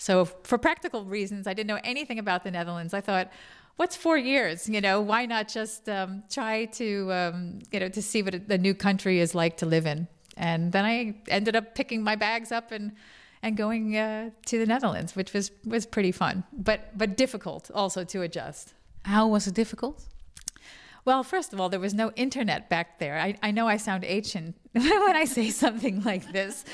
So, 0.00 0.24
for 0.24 0.56
practical 0.56 1.04
reasons, 1.04 1.46
I 1.46 1.52
didn't 1.52 1.68
know 1.68 1.80
anything 1.84 2.18
about 2.18 2.42
the 2.42 2.50
Netherlands. 2.50 2.94
I 2.94 3.02
thought, 3.02 3.30
what's 3.76 3.94
four 3.94 4.16
years? 4.16 4.66
You 4.66 4.80
know, 4.80 5.02
why 5.02 5.26
not 5.26 5.46
just 5.46 5.90
um, 5.90 6.22
try 6.30 6.64
to, 6.80 7.12
um, 7.12 7.58
you 7.70 7.80
know, 7.80 7.90
to 7.90 8.00
see 8.00 8.22
what 8.22 8.48
the 8.48 8.56
new 8.56 8.74
country 8.74 9.20
is 9.20 9.34
like 9.34 9.58
to 9.58 9.66
live 9.66 9.84
in? 9.84 10.08
And 10.38 10.72
then 10.72 10.86
I 10.86 11.16
ended 11.28 11.54
up 11.54 11.74
picking 11.74 12.02
my 12.02 12.16
bags 12.16 12.50
up 12.50 12.72
and 12.72 12.92
and 13.42 13.58
going 13.58 13.94
uh, 13.96 14.30
to 14.46 14.58
the 14.58 14.64
Netherlands, 14.64 15.14
which 15.14 15.34
was 15.34 15.50
was 15.66 15.84
pretty 15.84 16.12
fun, 16.12 16.44
but 16.50 16.96
but 16.96 17.18
difficult 17.18 17.70
also 17.74 18.02
to 18.04 18.22
adjust. 18.22 18.72
How 19.04 19.26
was 19.28 19.46
it 19.46 19.54
difficult? 19.54 20.02
Well, 21.04 21.22
first 21.22 21.52
of 21.52 21.60
all, 21.60 21.68
there 21.68 21.80
was 21.80 21.94
no 21.94 22.10
internet 22.12 22.68
back 22.68 22.98
there. 22.98 23.18
I, 23.18 23.34
I 23.42 23.50
know 23.50 23.66
I 23.66 23.78
sound 23.78 24.04
ancient 24.04 24.54
when 24.72 25.16
I 25.16 25.24
say 25.24 25.50
something 25.50 26.02
like 26.04 26.32
this, 26.32 26.64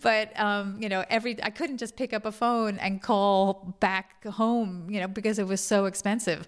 but 0.00 0.38
um, 0.38 0.80
you 0.80 0.88
know, 0.88 1.04
every 1.10 1.42
I 1.42 1.50
couldn't 1.50 1.78
just 1.78 1.96
pick 1.96 2.12
up 2.12 2.24
a 2.24 2.32
phone 2.32 2.78
and 2.78 3.02
call 3.02 3.76
back 3.80 4.24
home, 4.24 4.88
you 4.88 5.00
know, 5.00 5.08
because 5.08 5.38
it 5.38 5.46
was 5.46 5.60
so 5.60 5.86
expensive. 5.86 6.46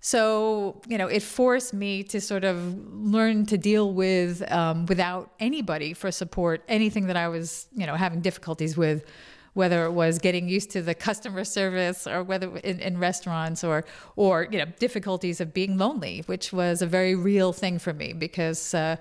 So 0.00 0.80
you 0.88 0.96
know, 0.96 1.06
it 1.06 1.22
forced 1.22 1.74
me 1.74 2.02
to 2.04 2.20
sort 2.20 2.44
of 2.44 2.58
learn 2.94 3.44
to 3.46 3.58
deal 3.58 3.92
with 3.92 4.50
um, 4.50 4.86
without 4.86 5.30
anybody 5.38 5.92
for 5.92 6.10
support 6.10 6.62
anything 6.68 7.06
that 7.08 7.16
I 7.16 7.28
was 7.28 7.66
you 7.76 7.86
know 7.86 7.94
having 7.94 8.22
difficulties 8.22 8.76
with 8.76 9.04
whether 9.54 9.84
it 9.84 9.92
was 9.92 10.18
getting 10.18 10.48
used 10.48 10.70
to 10.70 10.82
the 10.82 10.94
customer 10.94 11.44
service 11.44 12.06
or 12.06 12.22
whether 12.22 12.56
in, 12.58 12.80
in, 12.80 12.98
restaurants 12.98 13.64
or 13.64 13.84
or 14.16 14.46
you 14.50 14.58
know 14.58 14.66
difficulties 14.78 15.40
of 15.40 15.52
being 15.52 15.76
lonely, 15.76 16.22
which 16.26 16.52
was 16.52 16.82
a 16.82 16.86
very 16.86 17.14
real 17.14 17.52
thing 17.52 17.78
for 17.78 17.92
me 17.92 18.12
because 18.12 18.74
uh, 18.74 18.96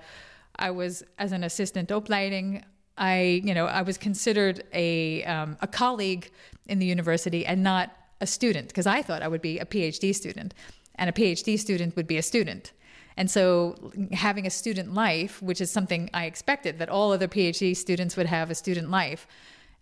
I 0.56 0.72
was 0.72 1.04
as 1.18 1.32
an 1.32 1.44
assistant 1.44 1.90
opleiding. 1.90 2.64
I 2.98 3.42
you 3.44 3.54
know 3.54 3.66
I 3.66 3.82
was 3.82 3.98
considered 3.98 4.64
a 4.74 5.24
um, 5.24 5.58
a 5.62 5.68
colleague 5.68 6.32
in 6.68 6.80
the 6.80 6.86
university 6.86 7.46
and 7.46 7.64
not 7.64 7.96
a 8.22 8.28
student 8.28 8.68
because 8.68 8.88
I 8.88 9.02
thought 9.02 9.22
I 9.22 9.28
would 9.28 9.42
be 9.42 9.60
a 9.60 9.66
PhD 9.66 10.14
student 10.14 10.54
and 10.96 11.10
a 11.10 11.14
PhD 11.14 11.58
student 11.58 11.96
would 11.96 12.08
be 12.08 12.18
a 12.18 12.22
student. 12.22 12.74
And 13.18 13.30
so, 13.30 13.92
having 14.14 14.46
a 14.46 14.50
student 14.50 14.94
life, 14.94 15.42
which 15.42 15.60
is 15.60 15.70
something 15.72 16.10
I 16.14 16.26
expected 16.26 16.80
that 16.80 16.90
all 16.90 17.12
other 17.12 17.28
PhD 17.28 17.76
students 17.76 18.16
would 18.16 18.28
have 18.28 18.50
a 18.50 18.56
student 18.56 18.90
life, 18.92 19.28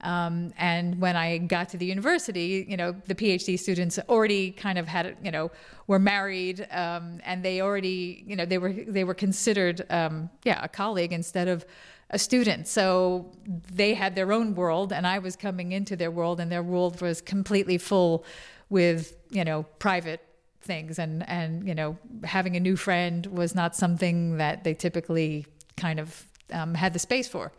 Um, 0.01 0.53
and 0.57 1.01
when 1.01 1.15
I 1.15 1.39
got 1.39 1.69
to 1.69 1.77
the 1.77 1.85
university, 1.85 2.65
you 2.69 2.77
know, 2.77 2.95
the 3.07 3.15
PhD 3.15 3.57
students 3.57 3.97
already 4.07 4.51
kind 4.51 4.77
of 4.77 4.87
had, 4.87 5.17
you 5.23 5.31
know, 5.31 5.51
were 5.87 5.99
married, 5.99 6.67
um, 6.71 7.19
and 7.25 7.43
they 7.43 7.61
already, 7.61 8.23
you 8.27 8.35
know, 8.35 8.45
they 8.45 8.59
were 8.59 8.73
they 8.73 9.03
were 9.03 9.15
considered, 9.15 9.85
um, 9.89 10.29
yeah, 10.43 10.63
a 10.63 10.67
colleague 10.67 11.13
instead 11.13 11.47
of 11.47 11.65
a 12.11 12.19
student. 12.19 12.67
So 12.67 13.31
they 13.73 13.95
had 13.95 14.15
their 14.15 14.31
own 14.31 14.53
world, 14.53 14.93
and 14.93 15.07
I 15.07 15.19
was 15.19 15.35
coming 15.35 15.71
into 15.71 15.95
their 15.95 16.11
world, 16.11 16.39
and 16.39 16.51
their 16.51 16.63
world 16.63 17.01
was 17.01 17.19
completely 17.21 17.79
full 17.79 18.23
with, 18.69 19.17
you 19.31 19.43
know, 19.43 19.63
private 19.79 20.21
things, 20.61 20.99
and 20.99 21.27
and 21.27 21.67
you 21.67 21.73
know, 21.73 21.97
having 22.23 22.55
a 22.55 22.59
new 22.59 22.75
friend 22.75 23.25
was 23.25 23.55
not 23.55 23.75
something 23.75 24.37
that 24.37 24.63
they 24.63 24.75
typically 24.75 25.47
kind 25.75 25.99
of 25.99 26.27
um, 26.53 26.75
had 26.75 26.93
the 26.93 26.99
space 26.99 27.27
for. 27.27 27.51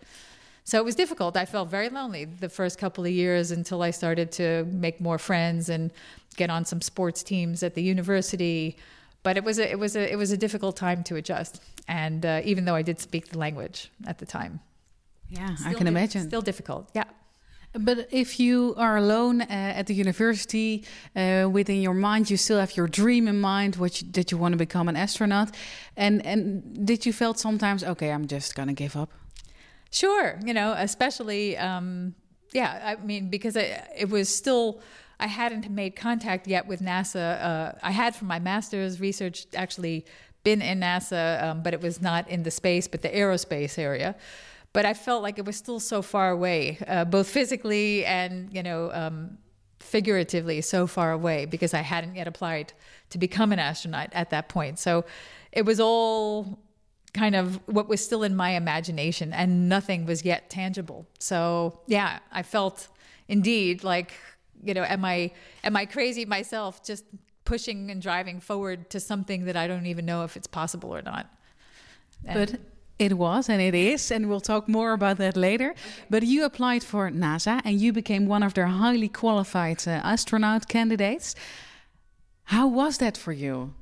So 0.68 0.76
it 0.76 0.84
was 0.84 0.94
difficult. 0.94 1.34
I 1.34 1.46
felt 1.46 1.70
very 1.70 1.88
lonely 1.88 2.26
the 2.26 2.50
first 2.50 2.78
couple 2.78 3.02
of 3.06 3.10
years 3.10 3.50
until 3.52 3.80
I 3.80 3.90
started 3.90 4.30
to 4.32 4.66
make 4.70 5.00
more 5.00 5.16
friends 5.16 5.70
and 5.70 5.90
get 6.36 6.50
on 6.50 6.66
some 6.66 6.82
sports 6.82 7.22
teams 7.22 7.62
at 7.62 7.74
the 7.74 7.82
university. 7.82 8.76
But 9.22 9.38
it 9.38 9.44
was 9.44 9.58
a 9.58 9.66
it 9.74 9.78
was 9.78 9.96
a 9.96 10.12
it 10.12 10.16
was 10.16 10.30
a 10.30 10.36
difficult 10.36 10.76
time 10.76 11.02
to 11.04 11.16
adjust. 11.16 11.62
And 12.00 12.26
uh, 12.26 12.42
even 12.44 12.66
though 12.66 12.74
I 12.74 12.82
did 12.82 13.00
speak 13.00 13.28
the 13.28 13.38
language 13.38 13.90
at 14.06 14.18
the 14.18 14.26
time, 14.26 14.60
yeah, 15.30 15.56
I 15.64 15.72
can 15.72 15.86
imagine. 15.86 16.28
Still 16.28 16.42
difficult. 16.42 16.90
Yeah. 16.94 17.04
But 17.72 18.08
if 18.10 18.38
you 18.38 18.74
are 18.76 18.98
alone 18.98 19.40
uh, 19.40 19.78
at 19.80 19.86
the 19.86 19.94
university, 19.94 20.84
uh, 21.16 21.48
within 21.50 21.80
your 21.80 21.94
mind, 21.94 22.28
you 22.28 22.36
still 22.36 22.58
have 22.58 22.76
your 22.76 22.88
dream 22.88 23.26
in 23.26 23.40
mind, 23.40 23.76
which 23.76 24.04
that 24.12 24.30
you 24.30 24.36
want 24.36 24.52
to 24.52 24.58
become 24.58 24.86
an 24.90 24.96
astronaut. 24.96 25.48
And 25.96 26.20
and 26.26 26.86
did 26.86 27.06
you 27.06 27.14
felt 27.14 27.38
sometimes, 27.38 27.82
okay, 27.82 28.10
I'm 28.12 28.26
just 28.26 28.54
gonna 28.54 28.74
give 28.74 28.96
up? 28.96 29.10
Sure, 29.90 30.38
you 30.44 30.52
know, 30.52 30.74
especially, 30.76 31.56
um, 31.56 32.14
yeah, 32.52 32.94
I 32.98 33.02
mean, 33.02 33.30
because 33.30 33.56
I, 33.56 33.86
it 33.96 34.10
was 34.10 34.28
still, 34.28 34.80
I 35.18 35.26
hadn't 35.26 35.70
made 35.70 35.96
contact 35.96 36.46
yet 36.46 36.66
with 36.66 36.80
NASA. 36.80 37.42
Uh, 37.42 37.72
I 37.82 37.90
had 37.90 38.14
for 38.14 38.26
my 38.26 38.38
master's 38.38 39.00
research 39.00 39.46
actually 39.54 40.04
been 40.44 40.62
in 40.62 40.80
NASA, 40.80 41.42
um, 41.42 41.62
but 41.62 41.74
it 41.74 41.80
was 41.80 42.00
not 42.00 42.28
in 42.28 42.42
the 42.42 42.50
space, 42.50 42.86
but 42.86 43.02
the 43.02 43.08
aerospace 43.08 43.78
area. 43.78 44.14
But 44.72 44.84
I 44.84 44.94
felt 44.94 45.22
like 45.22 45.38
it 45.38 45.46
was 45.46 45.56
still 45.56 45.80
so 45.80 46.02
far 46.02 46.30
away, 46.30 46.78
uh, 46.86 47.04
both 47.04 47.28
physically 47.28 48.04
and, 48.04 48.52
you 48.52 48.62
know, 48.62 48.92
um, 48.92 49.38
figuratively 49.80 50.60
so 50.60 50.86
far 50.86 51.12
away 51.12 51.46
because 51.46 51.72
I 51.72 51.80
hadn't 51.80 52.14
yet 52.14 52.28
applied 52.28 52.72
to 53.10 53.18
become 53.18 53.52
an 53.52 53.58
astronaut 53.58 54.10
at 54.12 54.30
that 54.30 54.48
point. 54.48 54.78
So 54.78 55.06
it 55.52 55.64
was 55.64 55.80
all 55.80 56.58
kind 57.14 57.34
of 57.34 57.60
what 57.66 57.88
was 57.88 58.04
still 58.04 58.22
in 58.22 58.36
my 58.36 58.50
imagination 58.50 59.32
and 59.32 59.68
nothing 59.68 60.06
was 60.06 60.24
yet 60.24 60.50
tangible. 60.50 61.06
So, 61.18 61.80
yeah, 61.86 62.18
I 62.32 62.42
felt 62.42 62.88
indeed 63.28 63.84
like, 63.84 64.12
you 64.62 64.74
know, 64.74 64.84
am 64.84 65.04
I 65.04 65.30
am 65.64 65.76
I 65.76 65.86
crazy 65.86 66.24
myself 66.24 66.84
just 66.84 67.04
pushing 67.48 67.90
and 67.90 68.02
driving 68.02 68.40
forward 68.40 68.90
to 68.90 69.00
something 69.00 69.46
that 69.46 69.56
I 69.56 69.66
don't 69.66 69.86
even 69.86 70.04
know 70.04 70.22
if 70.24 70.36
it's 70.36 70.46
possible 70.46 70.94
or 70.94 71.00
not. 71.00 71.26
And 72.26 72.38
but 72.38 72.60
it 72.98 73.14
was 73.16 73.48
and 73.48 73.60
it 73.62 73.74
is, 73.74 74.10
and 74.10 74.28
we'll 74.28 74.46
talk 74.52 74.68
more 74.68 74.92
about 74.92 75.16
that 75.18 75.36
later. 75.36 75.74
But 76.10 76.22
you 76.24 76.44
applied 76.44 76.84
for 76.84 77.10
NASA 77.10 77.62
and 77.64 77.80
you 77.80 77.92
became 77.92 78.26
one 78.26 78.42
of 78.42 78.52
their 78.52 78.66
highly 78.66 79.08
qualified 79.08 79.80
uh, 79.88 79.92
astronaut 80.12 80.68
candidates. 80.68 81.34
How 82.44 82.66
was 82.66 82.98
that 82.98 83.16
for 83.16 83.32
you? 83.32 83.72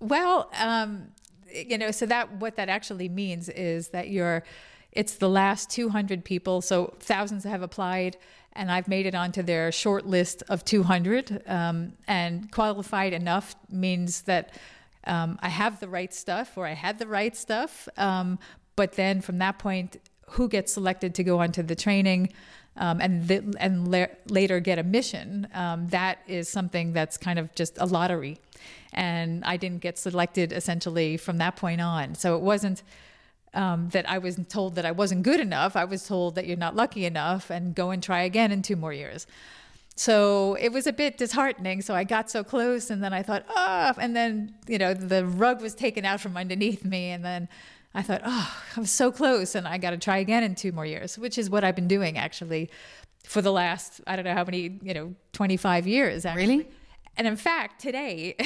Well, 0.00 0.48
um, 0.60 1.08
you 1.52 1.78
know, 1.78 1.90
so 1.90 2.06
that 2.06 2.32
what 2.32 2.56
that 2.56 2.68
actually 2.68 3.08
means 3.08 3.48
is 3.48 3.88
that 3.88 4.08
you're 4.08 4.44
it's 4.92 5.16
the 5.16 5.28
last 5.28 5.70
200 5.70 6.24
people, 6.24 6.60
so 6.60 6.94
thousands 6.98 7.44
have 7.44 7.62
applied, 7.62 8.16
and 8.54 8.72
I've 8.72 8.88
made 8.88 9.06
it 9.06 9.14
onto 9.14 9.42
their 9.42 9.70
short 9.70 10.06
list 10.06 10.42
of 10.48 10.64
200. 10.64 11.42
Um, 11.46 11.92
and 12.06 12.50
qualified 12.50 13.12
enough 13.12 13.54
means 13.70 14.22
that 14.22 14.56
um, 15.04 15.38
I 15.42 15.50
have 15.50 15.80
the 15.80 15.88
right 15.88 16.12
stuff, 16.12 16.56
or 16.56 16.66
I 16.66 16.72
had 16.72 16.98
the 16.98 17.06
right 17.06 17.36
stuff. 17.36 17.88
Um, 17.96 18.38
but 18.76 18.92
then 18.92 19.20
from 19.20 19.38
that 19.38 19.58
point, 19.58 19.98
who 20.30 20.48
gets 20.48 20.72
selected 20.72 21.14
to 21.16 21.22
go 21.22 21.38
onto 21.38 21.62
the 21.62 21.76
training? 21.76 22.32
Um, 22.76 23.00
and 23.00 23.26
th- 23.26 23.42
and 23.58 23.90
la- 23.90 24.06
later 24.26 24.60
get 24.60 24.78
a 24.78 24.84
mission. 24.84 25.48
Um, 25.52 25.88
that 25.88 26.20
is 26.28 26.48
something 26.48 26.92
that's 26.92 27.16
kind 27.16 27.38
of 27.38 27.52
just 27.54 27.76
a 27.78 27.86
lottery 27.86 28.38
and 28.92 29.44
I 29.44 29.56
didn't 29.56 29.80
get 29.80 29.98
selected 29.98 30.52
essentially 30.52 31.16
from 31.16 31.38
that 31.38 31.56
point 31.56 31.80
on. 31.80 32.14
So 32.14 32.36
it 32.36 32.42
wasn't 32.42 32.82
um, 33.54 33.88
that 33.90 34.08
I 34.08 34.18
was 34.18 34.38
told 34.48 34.74
that 34.76 34.84
I 34.84 34.92
wasn't 34.92 35.22
good 35.22 35.40
enough. 35.40 35.76
I 35.76 35.84
was 35.84 36.06
told 36.06 36.34
that 36.34 36.46
you're 36.46 36.56
not 36.56 36.76
lucky 36.76 37.04
enough 37.04 37.50
and 37.50 37.74
go 37.74 37.90
and 37.90 38.02
try 38.02 38.22
again 38.22 38.52
in 38.52 38.62
two 38.62 38.76
more 38.76 38.92
years. 38.92 39.26
So 39.96 40.56
it 40.60 40.70
was 40.70 40.86
a 40.86 40.92
bit 40.92 41.18
disheartening. 41.18 41.82
So 41.82 41.94
I 41.94 42.04
got 42.04 42.30
so 42.30 42.44
close, 42.44 42.88
and 42.88 43.02
then 43.02 43.12
I 43.12 43.22
thought, 43.22 43.44
oh, 43.48 43.92
and 43.98 44.14
then 44.14 44.54
you 44.68 44.78
know 44.78 44.94
the 44.94 45.26
rug 45.26 45.60
was 45.60 45.74
taken 45.74 46.04
out 46.04 46.20
from 46.20 46.36
underneath 46.36 46.84
me, 46.84 47.10
and 47.10 47.24
then 47.24 47.48
I 47.94 48.02
thought, 48.02 48.20
oh, 48.24 48.56
I 48.76 48.80
was 48.80 48.92
so 48.92 49.10
close, 49.10 49.56
and 49.56 49.66
I 49.66 49.78
got 49.78 49.90
to 49.90 49.96
try 49.96 50.18
again 50.18 50.44
in 50.44 50.54
two 50.54 50.70
more 50.70 50.86
years, 50.86 51.18
which 51.18 51.36
is 51.36 51.50
what 51.50 51.64
I've 51.64 51.74
been 51.74 51.88
doing 51.88 52.16
actually 52.16 52.70
for 53.24 53.42
the 53.42 53.52
last 53.52 54.00
I 54.06 54.16
don't 54.16 54.24
know 54.24 54.34
how 54.34 54.44
many 54.44 54.78
you 54.82 54.94
know 54.94 55.14
25 55.32 55.86
years. 55.86 56.24
Actually. 56.24 56.46
Really? 56.46 56.68
And 57.18 57.26
in 57.26 57.34
fact, 57.34 57.80
today 57.80 58.36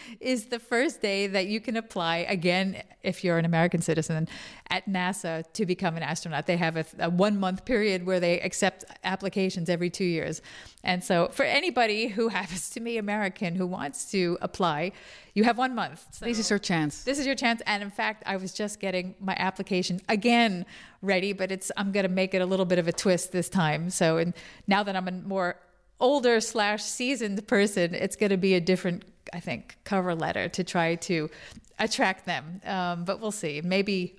is 0.20 0.46
the 0.46 0.58
first 0.58 1.00
day 1.00 1.28
that 1.28 1.46
you 1.46 1.60
can 1.60 1.76
apply 1.76 2.26
again 2.28 2.82
if 3.04 3.22
you're 3.22 3.38
an 3.38 3.44
American 3.44 3.80
citizen 3.80 4.28
at 4.68 4.84
NASA 4.86 5.44
to 5.52 5.64
become 5.64 5.96
an 5.96 6.02
astronaut. 6.02 6.44
They 6.46 6.56
have 6.56 6.76
a, 6.76 6.84
a, 6.98 7.08
one 7.08 7.38
month 7.38 7.64
period 7.64 8.04
where 8.04 8.18
they 8.18 8.40
accept 8.40 8.84
applications 9.04 9.70
every 9.70 9.90
two 9.90 10.04
years. 10.04 10.42
And 10.82 11.04
so, 11.04 11.28
for 11.28 11.44
anybody 11.44 12.08
who 12.08 12.26
happens 12.40 12.68
to 12.70 12.80
be 12.80 12.98
American 12.98 13.54
who 13.54 13.66
wants 13.66 14.10
to 14.10 14.36
apply, 14.42 14.90
you 15.34 15.44
have 15.44 15.56
one 15.56 15.76
month. 15.76 16.04
So 16.10 16.24
this 16.24 16.40
is 16.40 16.50
your 16.50 16.58
chance. 16.58 17.04
This 17.04 17.20
is 17.20 17.26
your 17.26 17.36
chance. 17.36 17.62
And 17.64 17.80
in 17.80 17.90
fact, 17.90 18.24
I 18.26 18.38
was 18.38 18.52
just 18.52 18.80
getting 18.80 19.14
my 19.20 19.36
application 19.38 20.00
again 20.08 20.66
ready, 21.00 21.32
but 21.32 21.52
it's 21.52 21.70
I'm 21.76 21.92
going 21.92 22.04
to 22.04 22.12
make 22.12 22.34
it 22.34 22.42
a 22.42 22.46
little 22.46 22.66
bit 22.66 22.80
of 22.80 22.88
a 22.88 22.92
twist 22.92 23.30
this 23.30 23.48
time. 23.48 23.90
So, 23.90 24.16
and 24.16 24.34
now 24.66 24.82
that 24.82 24.96
I'm 24.96 25.06
a 25.06 25.12
more 25.12 25.56
older 26.00 26.40
slash 26.40 26.82
seasoned 26.82 27.46
person, 27.46 27.94
it's 27.94 28.16
going 28.16 28.30
to 28.30 28.36
be 28.36 28.54
a 28.54 28.60
different, 28.60 29.04
I 29.32 29.40
think, 29.40 29.76
cover 29.84 30.14
letter 30.14 30.48
to 30.48 30.64
try 30.64 30.96
to 30.96 31.30
attract 31.78 32.26
them. 32.26 32.60
Um, 32.64 33.04
but 33.04 33.20
we'll 33.20 33.32
see. 33.32 33.60
Maybe 33.62 34.16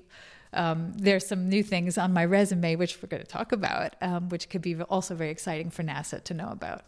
um, 0.53 0.93
there's 0.95 1.25
some 1.27 1.49
new 1.49 1.63
things 1.63 1.97
on 1.97 2.13
my 2.13 2.25
resume, 2.25 2.75
which 2.75 3.01
we're 3.01 3.09
going 3.09 3.23
to 3.23 3.27
talk 3.29 3.51
about, 3.51 3.95
um, 4.01 4.29
which 4.29 4.49
could 4.49 4.61
be 4.61 4.79
also 4.81 5.15
very 5.15 5.29
exciting 5.29 5.69
for 5.69 5.83
NASA 5.83 6.23
to 6.23 6.33
know 6.33 6.49
about. 6.49 6.83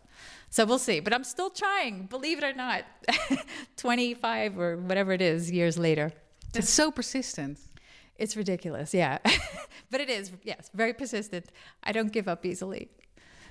So 0.50 0.66
we'll 0.66 0.80
see. 0.80 1.00
But 1.00 1.14
I'm 1.14 1.24
still 1.24 1.50
trying, 1.50 2.08
believe 2.08 2.40
it 2.40 2.44
or 2.44 2.54
not, 2.54 2.84
25 3.78 4.60
or 4.60 4.78
whatever 4.78 5.12
it 5.12 5.22
is 5.22 5.52
years 5.52 5.78
later. 5.78 6.12
It's 6.56 6.70
so 6.70 6.92
persistent. 6.92 7.60
It's 8.16 8.36
ridiculous, 8.36 8.94
yeah. 8.94 9.20
but 9.92 10.02
it 10.02 10.10
is, 10.10 10.32
yes, 10.44 10.70
very 10.74 10.94
persistent. 10.94 11.46
I 11.84 11.92
don't 11.92 12.12
give 12.12 12.28
up 12.28 12.46
easily. 12.46 12.90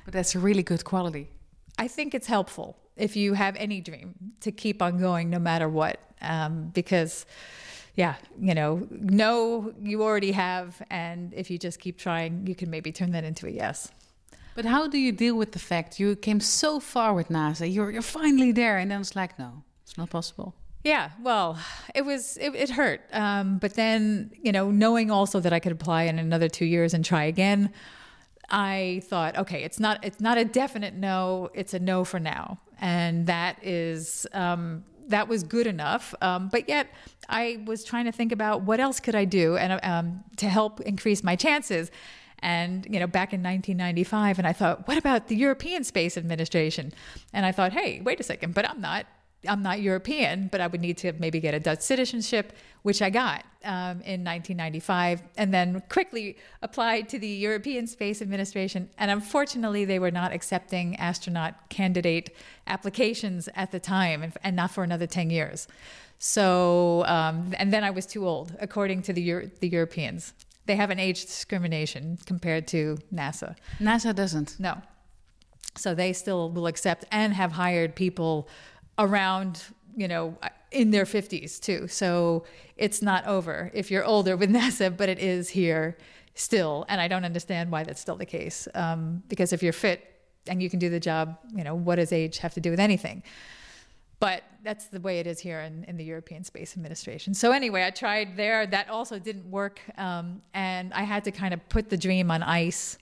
But 0.09 0.15
that's 0.15 0.35
a 0.35 0.39
really 0.39 0.63
good 0.63 0.85
quality. 0.85 1.29
I 1.77 1.87
think 1.87 2.15
it's 2.15 2.27
helpful 2.27 2.79
if 2.97 3.15
you 3.15 3.35
have 3.35 3.55
any 3.57 3.83
dream 3.83 4.15
to 4.41 4.51
keep 4.51 4.81
on 4.81 4.97
going 4.97 5.29
no 5.29 5.39
matter 5.39 5.69
what. 5.69 6.01
Um, 6.23 6.71
because, 6.73 7.27
yeah, 7.95 8.15
you 8.41 8.55
know, 8.55 8.89
no, 8.91 9.75
you 9.83 10.03
already 10.03 10.33
have. 10.33 10.81
And 10.89 11.35
if 11.35 11.51
you 11.51 11.59
just 11.59 11.79
keep 11.79 11.99
trying, 11.99 12.47
you 12.47 12.55
can 12.55 12.71
maybe 12.71 12.91
turn 12.91 13.11
that 13.11 13.23
into 13.23 13.47
a 13.49 13.51
yes. 13.51 13.93
But 14.55 14.65
how 14.65 14.89
do 14.89 14.97
you 14.97 15.13
deal 15.13 15.37
with 15.37 15.53
the 15.53 15.59
fact 15.59 16.01
you 16.01 16.17
came 16.17 16.41
so 16.41 16.81
far 16.81 17.13
with 17.13 17.29
NASA? 17.29 17.71
You're, 17.71 17.91
you're 17.91 18.01
finally 18.01 18.51
there. 18.51 18.79
And 18.79 18.91
then 18.91 19.03
it's 19.03 19.15
like, 19.15 19.39
no, 19.39 19.63
it's 19.83 19.99
not 19.99 20.09
possible. 20.09 20.55
Yeah, 20.85 21.11
well, 21.21 21.59
it 21.95 22.07
was 22.07 22.39
it, 22.39 22.55
it 22.55 22.71
hurt, 22.71 23.03
um, 23.13 23.59
but 23.59 23.75
then 23.75 24.31
you 24.41 24.53
know, 24.53 24.71
knowing 24.71 25.11
also 25.11 25.41
that 25.41 25.53
I 25.53 25.59
could 25.59 25.73
apply 25.73 26.05
in 26.05 26.21
another 26.21 26.49
two 26.49 26.65
years 26.65 26.95
and 26.95 27.05
try 27.05 27.25
again, 27.25 27.75
I 28.51 29.03
thought, 29.05 29.37
okay, 29.37 29.63
it's 29.63 29.79
not 29.79 30.05
it's 30.05 30.21
not 30.21 30.39
a 30.39 30.45
definite 30.45 30.95
no, 30.95 31.51
it's 31.55 31.75
a 31.75 31.79
no 31.79 32.05
for 32.05 32.19
now, 32.19 32.59
and 32.81 33.27
that 33.27 33.59
is 33.63 34.27
um, 34.33 34.85
that 35.09 35.29
was 35.29 35.43
good 35.43 35.67
enough. 35.67 36.15
Um, 36.23 36.49
but 36.49 36.69
yet, 36.69 36.89
I 37.29 37.63
was 37.67 37.85
trying 37.85 38.07
to 38.07 38.13
think 38.13 38.33
about 38.33 38.63
what 38.63 38.81
else 38.81 39.01
could 39.01 39.15
I 39.15 39.25
do 39.25 39.57
and 39.57 39.81
um, 39.83 40.25
to 40.37 40.49
help 40.49 40.81
increase 40.81 41.23
my 41.23 41.37
chances. 41.37 41.91
And 42.41 42.87
you 42.89 43.01
know, 43.01 43.07
back 43.07 43.33
in 43.33 43.43
1995, 43.43 44.39
and 44.39 44.47
I 44.47 44.53
thought, 44.53 44.87
what 44.87 44.97
about 44.97 45.29
the 45.29 45.37
European 45.37 45.85
Space 45.85 46.17
Administration? 46.17 46.93
And 47.33 47.45
I 47.45 47.53
thought, 47.53 47.73
hey, 47.73 48.01
wait 48.01 48.21
a 48.21 48.23
second, 48.23 48.55
but 48.55 48.69
I'm 48.69 48.81
not 48.81 49.07
I'm 49.47 49.63
not 49.63 49.81
European, 49.81 50.49
but 50.51 50.61
I 50.61 50.67
would 50.67 50.81
need 50.81 50.99
to 50.99 51.13
maybe 51.19 51.39
get 51.39 51.55
a 51.55 51.61
Dutch 51.61 51.81
citizenship, 51.81 52.53
which 52.83 53.01
I 53.01 53.11
got 53.11 53.45
um, 53.65 54.01
in 54.03 54.25
1995, 54.25 55.23
and 55.37 55.55
then 55.55 55.81
quickly 55.89 56.39
applied 56.63 57.09
to 57.11 57.19
the 57.19 57.29
European 57.29 57.87
Space 57.87 58.21
Administration. 58.21 58.91
And 58.99 59.11
unfortunately, 59.11 59.85
they 59.85 60.01
were 60.01 60.11
not 60.11 60.33
accepting 60.33 60.97
astronaut 60.97 61.69
candidate 61.69 62.35
applications 62.67 63.49
at 63.55 63.71
the 63.71 63.79
time, 63.79 64.33
and 64.43 64.57
not 64.57 64.73
for 64.73 64.83
another 64.83 65.07
10 65.07 65.31
years. 65.31 65.69
So, 66.19 67.05
um, 67.07 67.55
and 67.59 67.73
then 67.73 67.85
I 67.85 67.91
was 67.91 68.07
too 68.07 68.27
old, 68.27 68.57
according 68.61 69.03
to 69.03 69.13
the, 69.13 69.23
Euro- 69.23 69.51
the 69.61 69.69
Europeans. 69.69 70.33
they 70.67 70.75
have 70.77 70.91
an 70.91 70.99
age 70.99 71.27
discrimination 71.27 72.19
compared 72.27 72.67
to 72.69 72.99
NASA. 73.15 73.55
NASA 73.79 74.15
doesn't. 74.15 74.59
No. 74.59 74.83
So 75.77 75.95
they 75.95 76.13
still 76.13 76.51
will 76.51 76.67
accept 76.67 77.05
and 77.13 77.33
have 77.35 77.53
hired 77.53 77.95
people 77.95 78.49
around, 78.99 79.63
you 79.97 80.09
know, 80.09 80.37
in 80.71 80.91
their 80.91 81.05
50s 81.05 81.61
too. 81.61 81.89
So 81.89 82.45
it's 82.77 83.01
not 83.03 83.27
over 83.27 83.71
if 83.75 83.91
you're 83.91 84.05
older 84.05 84.37
with 84.37 84.51
NASA, 84.59 84.95
but 84.95 85.09
it 85.09 85.19
is 85.19 85.49
here 85.49 85.97
still. 86.35 86.85
And 86.89 87.01
I 87.01 87.09
don't 87.09 87.25
understand 87.25 87.71
why 87.71 87.85
that's 87.85 88.01
still 88.01 88.17
the 88.17 88.27
case. 88.27 88.69
Um, 88.75 89.23
because 89.29 89.53
if 89.53 89.63
you're 89.63 89.73
fit 89.73 90.05
and 90.47 90.63
you 90.63 90.71
can 90.71 90.79
do 90.79 90.89
the 90.89 91.01
job, 91.01 91.37
you 91.55 91.65
know, 91.65 91.75
what 91.75 91.97
does 91.97 92.13
age 92.13 92.39
have 92.39 92.55
to 92.55 92.61
do 92.61 92.71
with 92.71 92.81
anything? 92.81 93.23
But 94.21 94.43
that's 94.65 94.87
the 94.87 95.01
way 95.01 95.21
it 95.21 95.27
is 95.27 95.39
here 95.39 95.61
in, 95.61 95.85
in 95.85 95.97
the 95.97 96.05
European 96.05 96.43
Space 96.43 96.77
Administration. 96.77 97.35
So 97.35 97.53
anyway, 97.53 97.85
I 97.85 97.91
tried 97.91 98.37
there. 98.37 98.67
That 98.67 98.89
also 98.89 99.19
didn't 99.19 99.49
work, 99.49 99.81
um, 99.97 100.43
and 100.55 100.93
I 100.93 101.03
had 101.03 101.23
to 101.25 101.31
kind 101.31 101.55
of 101.55 101.69
put 101.69 101.89
the 101.89 101.97
dream 101.97 102.31
on 102.33 102.43
ice 102.43 102.99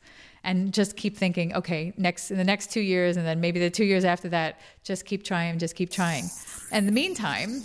and 0.46 0.72
just 0.72 0.96
keep 0.96 1.16
thinking, 1.16 1.52
okay, 1.54 1.92
next 1.98 2.30
in 2.30 2.38
the 2.38 2.44
next 2.44 2.70
two 2.70 2.80
years, 2.80 3.16
and 3.16 3.26
then 3.26 3.40
maybe 3.40 3.58
the 3.58 3.68
two 3.68 3.84
years 3.84 4.04
after 4.04 4.28
that, 4.28 4.60
just 4.84 5.04
keep 5.04 5.24
trying, 5.24 5.58
just 5.58 5.74
keep 5.74 5.90
trying. 5.90 6.24
And 6.70 6.84
in 6.84 6.86
the 6.86 6.92
meantime, 6.92 7.64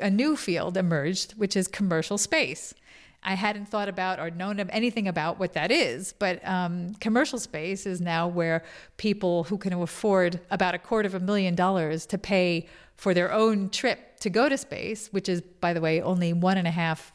a 0.00 0.10
new 0.10 0.36
field 0.36 0.76
emerged, 0.76 1.32
which 1.32 1.56
is 1.56 1.68
commercial 1.68 2.18
space. 2.18 2.74
I 3.22 3.34
hadn't 3.34 3.66
thought 3.66 3.88
about 3.88 4.18
or 4.18 4.30
known 4.30 4.58
of 4.58 4.68
anything 4.72 5.06
about 5.06 5.38
what 5.38 5.52
that 5.52 5.70
is, 5.70 6.12
but 6.18 6.46
um, 6.46 6.94
commercial 6.94 7.38
space 7.38 7.86
is 7.86 8.00
now 8.00 8.26
where 8.26 8.64
people 8.96 9.44
who 9.44 9.56
can 9.56 9.72
afford 9.72 10.40
about 10.50 10.74
a 10.74 10.78
quarter 10.78 11.06
of 11.06 11.14
a 11.14 11.20
million 11.20 11.54
dollars 11.54 12.04
to 12.06 12.18
pay 12.18 12.66
for 12.96 13.14
their 13.14 13.32
own 13.32 13.70
trip 13.70 14.18
to 14.20 14.30
go 14.30 14.48
to 14.48 14.58
space, 14.58 15.08
which 15.12 15.28
is, 15.28 15.40
by 15.40 15.72
the 15.72 15.80
way, 15.80 16.02
only 16.02 16.32
one 16.32 16.58
and 16.58 16.66
a 16.66 16.72
half 16.72 17.12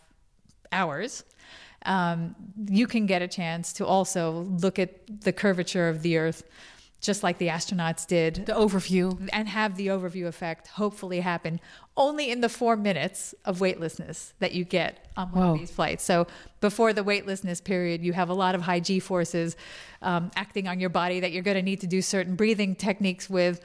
hours. 0.71 1.25
Um, 1.85 2.35
you 2.67 2.87
can 2.87 3.05
get 3.05 3.21
a 3.21 3.27
chance 3.27 3.73
to 3.73 3.85
also 3.85 4.47
look 4.61 4.79
at 4.79 5.21
the 5.21 5.33
curvature 5.33 5.89
of 5.89 6.01
the 6.01 6.17
Earth 6.17 6.43
just 7.03 7.21
like 7.21 7.37
the 7.37 7.49
astronauts 7.49 8.07
did. 8.07 8.45
The 8.45 8.53
overview. 8.53 9.29
And 9.33 9.47
have 9.49 9.75
the 9.75 9.87
overview 9.87 10.25
effect 10.25 10.69
hopefully 10.69 11.19
happen 11.19 11.59
only 11.97 12.31
in 12.31 12.41
the 12.41 12.49
four 12.49 12.75
minutes 12.75 13.35
of 13.45 13.59
weightlessness 13.59 14.33
that 14.39 14.53
you 14.53 14.63
get 14.63 15.05
on 15.17 15.27
one 15.31 15.43
Whoa. 15.43 15.53
of 15.53 15.59
these 15.59 15.69
flights. 15.69 16.03
So 16.03 16.25
before 16.61 16.93
the 16.93 17.03
weightlessness 17.03 17.59
period, 17.61 18.01
you 18.01 18.13
have 18.13 18.29
a 18.29 18.33
lot 18.33 18.55
of 18.55 18.61
high 18.61 18.79
G 18.79 18.99
forces 18.99 19.55
um, 20.01 20.31
acting 20.35 20.67
on 20.67 20.79
your 20.79 20.89
body 20.89 21.19
that 21.19 21.33
you're 21.33 21.43
going 21.43 21.57
to 21.57 21.61
need 21.61 21.81
to 21.81 21.87
do 21.87 22.01
certain 22.01 22.35
breathing 22.35 22.73
techniques 22.73 23.29
with. 23.29 23.59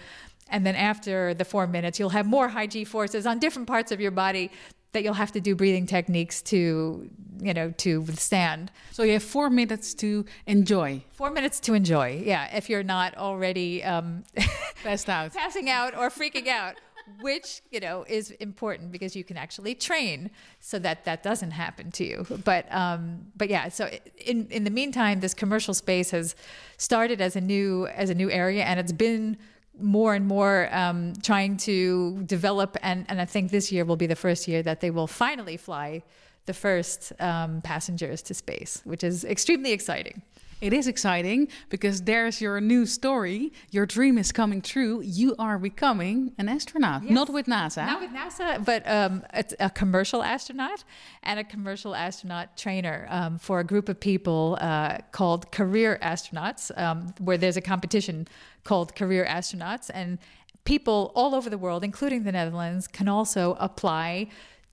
And 0.51 0.67
then 0.67 0.75
after 0.75 1.33
the 1.33 1.45
four 1.45 1.67
minutes, 1.67 1.99
you'll 1.99 2.09
have 2.11 2.27
more 2.27 2.49
high 2.49 2.67
G 2.67 2.85
forces 2.85 3.25
on 3.25 3.39
different 3.39 3.69
parts 3.69 3.93
of 3.93 4.01
your 4.01 4.11
body 4.11 4.51
that 4.93 5.03
you'll 5.03 5.15
have 5.15 5.33
to 5.33 5.41
do 5.41 5.55
breathing 5.55 5.87
techniques 5.87 6.43
to 6.43 7.11
you 7.41 7.55
know 7.55 7.71
to 7.79 8.01
withstand. 8.03 8.71
So 8.93 9.03
you 9.03 9.13
have 9.13 9.23
four 9.23 9.51
minutes 9.51 9.95
to 9.95 10.25
enjoy. 10.47 11.05
Four 11.13 11.31
minutes 11.31 11.61
to 11.61 11.75
enjoy 11.75 12.23
yeah 12.25 12.57
if 12.57 12.69
you're 12.69 12.83
not 12.83 13.17
already 13.17 13.85
um, 13.85 14.25
passed 14.83 15.09
out. 15.09 15.35
passing 15.35 15.71
out 15.71 15.97
or 15.97 16.11
freaking 16.11 16.49
out 16.49 16.77
which 17.21 17.63
you 17.71 17.81
know 17.81 18.05
is 18.09 18.31
important 18.33 18.93
because 18.93 19.17
you 19.17 19.25
can 19.25 19.37
actually 19.37 19.75
train 19.75 20.31
so 20.61 20.79
that 20.79 21.05
that 21.05 21.23
doesn't 21.23 21.53
happen 21.53 21.91
to 21.93 22.05
you. 22.05 22.27
But 22.45 22.73
um, 22.73 23.27
but 23.37 23.49
yeah 23.49 23.69
so 23.69 23.91
in 24.17 24.47
in 24.51 24.65
the 24.65 24.71
meantime 24.71 25.21
this 25.21 25.35
commercial 25.35 25.75
space 25.75 26.11
has 26.11 26.35
started 26.77 27.21
as 27.21 27.37
a 27.37 27.41
new 27.41 27.87
as 27.89 28.11
a 28.11 28.15
new 28.15 28.31
area 28.31 28.65
and 28.65 28.81
it's 28.81 28.93
been 28.93 29.37
more 29.81 30.15
and 30.15 30.27
more 30.27 30.69
um, 30.73 31.15
trying 31.23 31.57
to 31.59 32.23
develop, 32.25 32.77
and, 32.83 33.07
and 33.09 33.21
I 33.21 33.25
think 33.25 33.51
this 33.51 33.71
year 33.73 33.85
will 33.85 33.97
be 33.97 34.07
the 34.07 34.17
first 34.17 34.49
year 34.49 34.63
that 34.63 34.81
they 34.81 34.91
will 34.91 35.07
finally 35.07 35.57
fly 35.57 36.03
the 36.47 36.55
first 36.55 37.13
um, 37.21 37.61
passengers 37.61 38.23
to 38.23 38.35
space, 38.35 38.81
which 38.85 39.05
is 39.05 39.25
extremely 39.25 39.73
exciting. 39.73 40.23
It 40.61 40.73
is 40.73 40.89
exciting 40.89 41.49
because 41.69 42.03
there's 42.03 42.41
your 42.41 42.61
new 42.61 42.85
story. 42.85 43.53
Your 43.71 43.87
dream 43.87 44.19
is 44.19 44.33
coming 44.33 44.61
true. 44.61 45.01
You 45.01 45.37
are 45.39 45.59
becoming 45.59 46.33
an 46.37 46.49
astronaut, 46.49 47.05
yes. 47.05 47.13
not 47.13 47.33
with 47.33 47.47
NASA. 47.47 47.87
Not 47.87 48.01
with 48.01 48.11
NASA, 48.11 48.65
but 48.65 48.89
um, 48.89 49.23
a, 49.33 49.45
a, 49.61 49.71
commercial 49.71 50.23
astronaut 50.23 50.83
and 51.23 51.39
a 51.39 51.45
commercial 51.45 51.95
astronaut 51.95 52.57
trainer 52.57 53.07
um, 53.09 53.39
for 53.39 53.61
a 53.61 53.65
group 53.65 53.89
of 53.89 54.01
people 54.01 54.59
uh, 54.61 54.99
called 55.13 55.53
Career 55.53 55.99
Astronauts, 56.03 56.77
um, 56.77 57.15
where 57.21 57.39
there's 57.39 57.57
a 57.57 57.61
competition 57.61 58.27
called 58.65 58.97
Career 58.97 59.25
Astronauts. 59.27 59.91
And 59.95 60.19
people 60.65 61.13
all 61.15 61.37
over 61.37 61.49
the 61.49 61.59
world, 61.59 61.85
including 61.85 62.25
the 62.25 62.33
Netherlands, 62.33 62.89
can 62.89 63.07
also 63.07 63.57
apply 63.61 64.29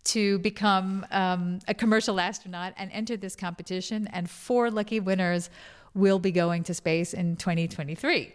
to 0.06 0.40
become 0.40 1.06
um, 1.12 1.60
a 1.68 1.74
commercial 1.74 2.20
astronaut 2.20 2.74
and 2.78 2.92
enter 2.92 3.18
this 3.18 3.36
competition. 3.36 4.08
And 4.14 4.30
four 4.30 4.72
lucky 4.72 5.00
winners 5.00 5.50
will 5.96 6.20
be 6.20 6.32
going 6.32 6.64
to 6.66 6.74
space 6.74 7.14
in 7.14 7.36
2023. 7.38 8.34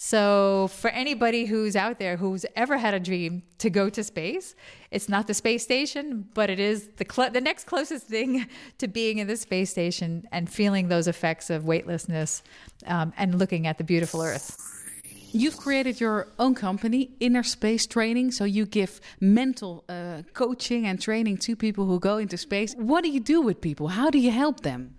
So, 0.00 0.68
for 0.68 0.90
anybody 0.90 1.46
who's 1.46 1.74
out 1.74 1.98
there 1.98 2.16
who's 2.16 2.46
ever 2.54 2.78
had 2.78 2.94
a 2.94 3.00
dream 3.00 3.42
to 3.58 3.68
go 3.68 3.90
to 3.90 4.04
space, 4.04 4.54
it's 4.92 5.08
not 5.08 5.26
the 5.26 5.34
space 5.34 5.64
station, 5.64 6.28
but 6.34 6.50
it 6.50 6.60
is 6.60 6.88
the 6.98 7.06
cl- 7.10 7.32
the 7.32 7.40
next 7.40 7.64
closest 7.64 8.06
thing 8.06 8.46
to 8.78 8.86
being 8.86 9.18
in 9.18 9.26
the 9.26 9.36
space 9.36 9.70
station 9.70 10.28
and 10.30 10.48
feeling 10.48 10.86
those 10.86 11.08
effects 11.08 11.50
of 11.50 11.64
weightlessness 11.64 12.44
um, 12.86 13.12
and 13.18 13.40
looking 13.40 13.66
at 13.66 13.76
the 13.78 13.82
beautiful 13.82 14.22
Earth. 14.22 14.56
You've 15.32 15.56
created 15.56 16.00
your 16.00 16.28
own 16.38 16.54
company, 16.54 17.10
Inner 17.18 17.42
Space 17.42 17.84
Training. 17.84 18.30
So 18.30 18.44
you 18.44 18.66
give 18.66 19.00
mental 19.20 19.84
uh, 19.88 20.22
coaching 20.32 20.86
and 20.86 21.02
training 21.02 21.38
to 21.38 21.56
people 21.56 21.86
who 21.86 21.98
go 21.98 22.18
into 22.18 22.38
space. 22.38 22.72
What 22.76 23.02
do 23.02 23.10
you 23.10 23.20
do 23.20 23.42
with 23.42 23.60
people? 23.60 23.88
How 23.88 24.10
do 24.10 24.18
you 24.18 24.30
help 24.30 24.60
them? 24.60 24.94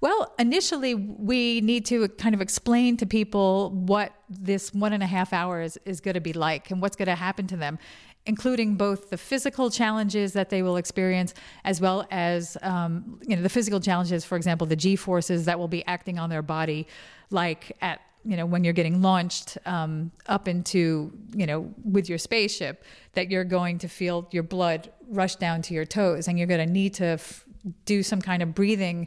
Well, 0.00 0.34
initially, 0.38 0.94
we 0.94 1.60
need 1.60 1.86
to 1.86 2.08
kind 2.08 2.34
of 2.34 2.40
explain 2.40 2.96
to 2.98 3.06
people 3.06 3.70
what 3.70 4.12
this 4.28 4.72
one 4.74 4.92
and 4.92 5.02
a 5.02 5.06
half 5.06 5.32
hours 5.32 5.78
is 5.84 6.00
going 6.00 6.14
to 6.14 6.20
be 6.20 6.32
like 6.32 6.70
and 6.70 6.80
what's 6.82 6.96
going 6.96 7.06
to 7.06 7.14
happen 7.14 7.46
to 7.48 7.56
them, 7.56 7.78
including 8.26 8.74
both 8.76 9.10
the 9.10 9.16
physical 9.16 9.70
challenges 9.70 10.32
that 10.32 10.50
they 10.50 10.62
will 10.62 10.76
experience, 10.76 11.34
as 11.64 11.80
well 11.80 12.06
as 12.10 12.56
um, 12.62 13.20
you 13.26 13.36
know 13.36 13.42
the 13.42 13.48
physical 13.48 13.80
challenges, 13.80 14.24
for 14.24 14.36
example, 14.36 14.66
the 14.66 14.76
G 14.76 14.96
forces 14.96 15.44
that 15.46 15.58
will 15.58 15.68
be 15.68 15.84
acting 15.86 16.18
on 16.18 16.30
their 16.30 16.42
body, 16.42 16.86
like 17.30 17.76
at 17.80 18.00
you 18.24 18.36
know 18.36 18.46
when 18.46 18.64
you're 18.64 18.72
getting 18.72 19.02
launched 19.02 19.58
um, 19.66 20.10
up 20.26 20.48
into 20.48 21.12
you 21.34 21.46
know 21.46 21.72
with 21.84 22.08
your 22.08 22.18
spaceship 22.18 22.84
that 23.12 23.30
you're 23.30 23.44
going 23.44 23.78
to 23.78 23.88
feel 23.88 24.26
your 24.30 24.42
blood 24.42 24.90
rush 25.08 25.36
down 25.36 25.62
to 25.62 25.74
your 25.74 25.84
toes 25.84 26.26
and 26.26 26.38
you're 26.38 26.48
going 26.48 26.66
to 26.66 26.72
need 26.72 26.94
to 26.94 27.04
f- 27.04 27.44
do 27.84 28.02
some 28.02 28.20
kind 28.20 28.42
of 28.42 28.54
breathing 28.54 29.06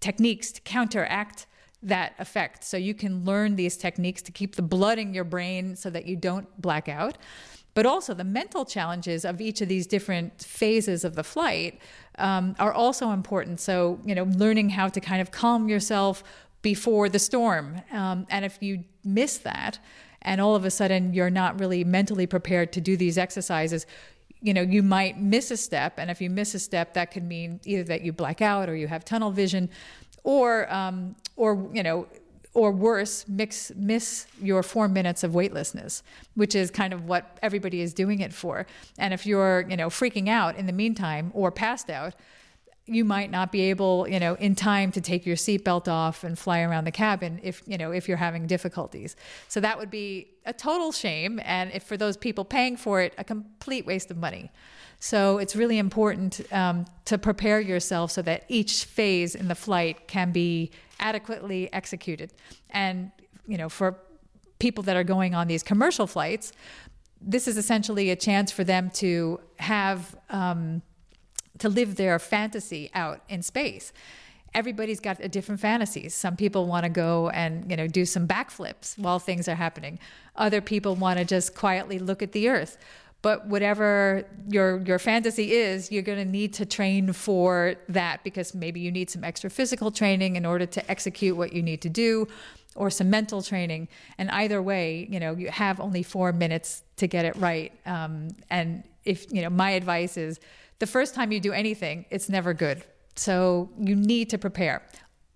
techniques 0.00 0.52
to 0.52 0.60
counteract 0.62 1.46
that 1.82 2.14
effect. 2.18 2.64
So 2.64 2.76
you 2.76 2.94
can 2.94 3.24
learn 3.24 3.56
these 3.56 3.76
techniques 3.76 4.22
to 4.22 4.32
keep 4.32 4.56
the 4.56 4.62
blood 4.62 4.98
in 4.98 5.14
your 5.14 5.24
brain 5.24 5.76
so 5.76 5.88
that 5.90 6.06
you 6.06 6.16
don't 6.16 6.46
black 6.60 6.88
out. 6.88 7.16
But 7.72 7.86
also 7.86 8.14
the 8.14 8.24
mental 8.24 8.64
challenges 8.64 9.24
of 9.24 9.40
each 9.40 9.60
of 9.60 9.68
these 9.68 9.86
different 9.86 10.42
phases 10.42 11.04
of 11.04 11.14
the 11.14 11.22
flight 11.22 11.80
um, 12.18 12.54
are 12.58 12.72
also 12.72 13.10
important. 13.10 13.60
So 13.60 14.00
you 14.04 14.14
know 14.14 14.24
learning 14.24 14.70
how 14.70 14.88
to 14.88 15.00
kind 15.00 15.22
of 15.22 15.30
calm 15.30 15.68
yourself 15.68 16.22
before 16.62 17.08
the 17.08 17.18
storm. 17.18 17.80
Um, 17.92 18.26
and 18.28 18.44
if 18.44 18.58
you 18.60 18.84
miss 19.04 19.38
that, 19.38 19.78
and 20.22 20.40
all 20.40 20.54
of 20.54 20.64
a 20.64 20.70
sudden 20.70 21.14
you're 21.14 21.30
not 21.30 21.58
really 21.58 21.84
mentally 21.84 22.26
prepared 22.26 22.72
to 22.72 22.80
do 22.80 22.96
these 22.96 23.16
exercises, 23.16 23.86
you 24.42 24.54
know, 24.54 24.62
you 24.62 24.82
might 24.82 25.20
miss 25.20 25.50
a 25.50 25.56
step. 25.56 25.94
And 25.98 26.10
if 26.10 26.20
you 26.20 26.30
miss 26.30 26.54
a 26.54 26.58
step, 26.58 26.94
that 26.94 27.10
could 27.10 27.24
mean 27.24 27.60
either 27.64 27.84
that 27.84 28.02
you 28.02 28.12
black 28.12 28.40
out 28.40 28.68
or 28.68 28.76
you 28.76 28.88
have 28.88 29.04
tunnel 29.04 29.30
vision, 29.30 29.68
or 30.24 30.72
um, 30.72 31.16
or 31.36 31.68
you 31.72 31.82
know, 31.82 32.06
or 32.52 32.72
worse, 32.72 33.26
mix, 33.28 33.70
miss 33.76 34.26
your 34.42 34.62
four 34.62 34.88
minutes 34.88 35.22
of 35.22 35.34
weightlessness, 35.34 36.02
which 36.34 36.54
is 36.54 36.70
kind 36.70 36.92
of 36.92 37.06
what 37.06 37.38
everybody 37.42 37.80
is 37.80 37.94
doing 37.94 38.20
it 38.20 38.32
for. 38.32 38.66
And 38.98 39.14
if 39.14 39.24
you're, 39.24 39.66
you 39.68 39.76
know, 39.76 39.88
freaking 39.88 40.28
out 40.28 40.56
in 40.56 40.66
the 40.66 40.72
meantime 40.72 41.30
or 41.32 41.50
passed 41.52 41.90
out, 41.90 42.14
you 42.90 43.04
might 43.04 43.30
not 43.30 43.52
be 43.52 43.62
able, 43.70 44.08
you 44.08 44.18
know, 44.18 44.34
in 44.34 44.56
time 44.56 44.90
to 44.90 45.00
take 45.00 45.24
your 45.24 45.36
seatbelt 45.36 45.86
off 45.86 46.24
and 46.24 46.36
fly 46.36 46.60
around 46.60 46.84
the 46.84 46.90
cabin 46.90 47.38
if, 47.42 47.62
you 47.64 47.78
know, 47.78 47.92
if 47.92 48.08
you're 48.08 48.16
having 48.16 48.48
difficulties. 48.48 49.14
So 49.46 49.60
that 49.60 49.78
would 49.78 49.90
be 49.90 50.28
a 50.44 50.52
total 50.52 50.90
shame. 50.90 51.40
And 51.44 51.70
if 51.72 51.84
for 51.84 51.96
those 51.96 52.16
people 52.16 52.44
paying 52.44 52.76
for 52.76 53.00
it, 53.00 53.14
a 53.16 53.22
complete 53.22 53.86
waste 53.86 54.10
of 54.10 54.16
money. 54.16 54.50
So 54.98 55.38
it's 55.38 55.54
really 55.54 55.78
important 55.78 56.40
um, 56.52 56.84
to 57.04 57.16
prepare 57.16 57.60
yourself 57.60 58.10
so 58.10 58.22
that 58.22 58.44
each 58.48 58.84
phase 58.84 59.36
in 59.36 59.46
the 59.46 59.54
flight 59.54 60.08
can 60.08 60.32
be 60.32 60.72
adequately 60.98 61.72
executed. 61.72 62.32
And, 62.70 63.12
you 63.46 63.56
know, 63.56 63.68
for 63.68 63.98
people 64.58 64.82
that 64.84 64.96
are 64.96 65.04
going 65.04 65.34
on 65.34 65.46
these 65.46 65.62
commercial 65.62 66.08
flights, 66.08 66.52
this 67.20 67.46
is 67.46 67.56
essentially 67.56 68.10
a 68.10 68.16
chance 68.16 68.50
for 68.50 68.64
them 68.64 68.90
to 68.94 69.40
have, 69.58 70.16
um, 70.28 70.82
to 71.60 71.68
live 71.68 71.96
their 71.96 72.18
fantasy 72.18 72.90
out 72.94 73.22
in 73.28 73.42
space 73.42 73.92
everybody's 74.54 75.00
got 75.00 75.16
a 75.20 75.28
different 75.28 75.60
fantasies. 75.60 76.14
Some 76.14 76.36
people 76.36 76.66
want 76.66 76.84
to 76.84 76.90
go 76.90 77.30
and 77.30 77.70
you 77.70 77.76
know 77.76 77.86
do 77.86 78.04
some 78.04 78.26
backflips 78.26 78.98
while 78.98 79.18
things 79.18 79.48
are 79.48 79.54
happening. 79.54 79.98
Other 80.36 80.60
people 80.60 80.96
want 80.96 81.18
to 81.18 81.24
just 81.24 81.54
quietly 81.54 81.98
look 81.98 82.22
at 82.22 82.32
the 82.32 82.48
earth. 82.48 82.76
but 83.22 83.46
whatever 83.46 84.24
your 84.48 84.80
your 84.80 84.98
fantasy 84.98 85.52
is 85.52 85.92
you're 85.92 86.02
going 86.02 86.18
to 86.18 86.24
need 86.24 86.52
to 86.54 86.64
train 86.64 87.12
for 87.12 87.74
that 87.88 88.22
because 88.24 88.54
maybe 88.54 88.80
you 88.80 88.90
need 88.90 89.10
some 89.10 89.24
extra 89.24 89.50
physical 89.50 89.90
training 89.90 90.36
in 90.36 90.46
order 90.46 90.66
to 90.66 90.90
execute 90.90 91.36
what 91.36 91.52
you 91.52 91.62
need 91.62 91.80
to 91.82 91.88
do 91.88 92.26
or 92.76 92.88
some 92.90 93.10
mental 93.10 93.42
training 93.42 93.88
and 94.18 94.30
either 94.30 94.62
way 94.62 95.06
you 95.10 95.20
know 95.20 95.32
you 95.36 95.48
have 95.50 95.80
only 95.80 96.02
four 96.02 96.32
minutes 96.32 96.82
to 96.96 97.06
get 97.06 97.24
it 97.24 97.36
right 97.36 97.72
um, 97.86 98.28
and 98.48 98.84
if 99.04 99.30
you 99.32 99.42
know 99.42 99.50
my 99.50 99.70
advice 99.70 100.16
is 100.16 100.40
the 100.80 100.86
first 100.86 101.14
time 101.14 101.30
you 101.32 101.40
do 101.40 101.52
anything 101.52 102.04
it's 102.10 102.28
never 102.28 102.52
good 102.52 102.84
so 103.14 103.70
you 103.78 103.94
need 103.94 104.28
to 104.28 104.38
prepare 104.38 104.82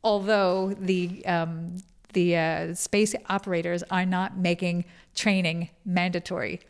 although 0.02 0.74
the 0.80 1.24
um, 1.26 1.76
the 2.12 2.36
uh, 2.36 2.74
space 2.74 3.14
operators 3.28 3.82
are 3.90 4.06
not 4.06 4.36
making 4.36 4.84
training 5.14 5.70
mandatory 5.84 6.60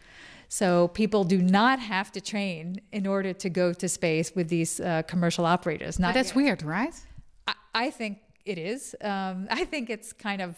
so 0.54 0.86
people 0.88 1.24
do 1.24 1.42
not 1.42 1.80
have 1.80 2.12
to 2.12 2.20
train 2.20 2.80
in 2.92 3.08
order 3.08 3.32
to 3.32 3.50
go 3.50 3.72
to 3.72 3.88
space 3.88 4.36
with 4.36 4.48
these 4.48 4.78
uh, 4.78 5.02
commercial 5.02 5.46
operators. 5.46 5.98
Not 5.98 6.10
but 6.10 6.14
that's 6.14 6.28
yet. 6.28 6.36
weird, 6.36 6.62
right? 6.62 6.94
I, 7.48 7.54
I, 7.74 7.90
think 7.90 8.18
it 8.44 8.56
is. 8.56 8.94
Um, 9.00 9.48
I 9.50 9.64
think 9.64 9.90
it's 9.90 10.12
kind 10.12 10.40
of 10.40 10.54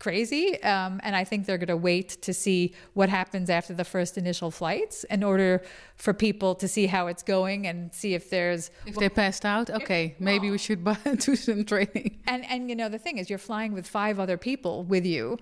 crazy. 0.00 0.60
Um, 0.62 1.00
and 1.04 1.14
I 1.14 1.22
think 1.22 1.46
they're 1.46 1.58
going 1.58 1.68
to 1.68 1.76
wait 1.76 2.08
to 2.22 2.34
see 2.34 2.74
what 2.94 3.08
happens 3.08 3.48
after 3.48 3.72
the 3.72 3.84
first 3.84 4.18
initial 4.18 4.50
flights 4.50 5.04
in 5.04 5.22
order 5.22 5.62
for 5.96 6.12
people 6.12 6.56
to 6.56 6.66
see 6.66 6.86
how 6.86 7.06
it's 7.06 7.22
going 7.22 7.68
and 7.68 7.94
see 7.94 8.14
if 8.14 8.30
there's. 8.30 8.72
If 8.86 8.96
they 8.96 9.08
passed 9.08 9.44
out, 9.44 9.70
okay, 9.70 10.16
if, 10.16 10.20
maybe 10.20 10.50
we 10.50 10.58
should 10.58 10.82
buy, 10.82 10.98
do 11.18 11.36
some 11.36 11.64
training. 11.64 12.18
And, 12.26 12.44
and, 12.50 12.68
you 12.68 12.74
know, 12.74 12.88
the 12.88 12.98
thing 12.98 13.18
is, 13.18 13.30
you're 13.30 13.38
flying 13.38 13.72
with 13.72 13.86
five 13.86 14.18
other 14.18 14.36
people 14.36 14.82
with 14.82 15.06
you 15.06 15.38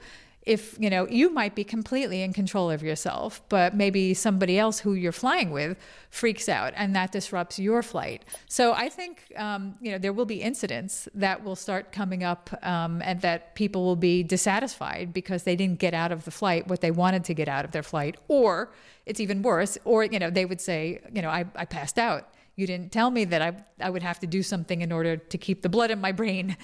if 0.49 0.77
you 0.81 0.89
know 0.89 1.07
you 1.09 1.29
might 1.31 1.55
be 1.55 1.63
completely 1.63 2.23
in 2.23 2.33
control 2.33 2.71
of 2.71 2.83
yourself 2.83 3.43
but 3.51 3.75
maybe 3.75 4.15
somebody 4.15 4.59
else 4.59 4.81
who 4.81 4.95
you're 4.95 5.13
flying 5.13 5.51
with 5.51 5.77
freaks 6.09 6.49
out 6.49 6.73
and 6.75 6.97
that 6.97 7.13
disrupts 7.13 7.59
your 7.59 7.83
flight. 7.83 8.25
So 8.49 8.73
i 8.73 8.89
think 8.89 9.15
um, 9.37 9.75
you 9.81 9.93
know 9.93 9.99
there 9.99 10.15
will 10.15 10.25
be 10.37 10.41
incidents 10.41 11.09
that 11.15 11.45
will 11.45 11.57
start 11.57 11.93
coming 11.93 12.25
up 12.25 12.43
um, 12.63 13.03
and 13.03 13.21
that 13.21 13.55
people 13.55 13.85
will 13.85 14.03
be 14.11 14.23
dissatisfied 14.23 15.13
because 15.13 15.43
they 15.43 15.55
didn't 15.55 15.79
get 15.79 15.93
out 15.93 16.13
of 16.13 16.25
the 16.25 16.31
flight 16.31 16.67
what 16.67 16.81
they 16.81 16.91
wanted 16.91 17.25
to 17.25 17.35
get 17.35 17.49
out 17.49 17.65
of 17.67 17.73
their 17.73 17.83
flight 17.83 18.17
or 18.29 18.73
it's 19.05 19.21
even 19.21 19.43
worse 19.43 19.77
or 19.85 20.05
you 20.05 20.19
know 20.19 20.31
they 20.31 20.47
would 20.47 20.61
say 20.61 20.99
you 21.13 21.21
know 21.21 21.29
i, 21.29 21.45
I 21.55 21.67
passed 21.67 21.99
out 21.99 22.33
you 22.59 22.67
didn't 22.67 22.91
tell 22.91 23.09
me 23.09 23.25
that 23.25 23.41
I, 23.41 23.53
I 23.81 23.89
would 23.89 24.03
have 24.03 24.19
to 24.19 24.27
do 24.27 24.43
something 24.43 24.81
in 24.83 24.91
order 24.91 25.17
to 25.17 25.39
keep 25.39 25.63
the 25.63 25.69
blood 25.69 25.93
in 25.93 26.01
my 26.01 26.11
brain. 26.11 26.57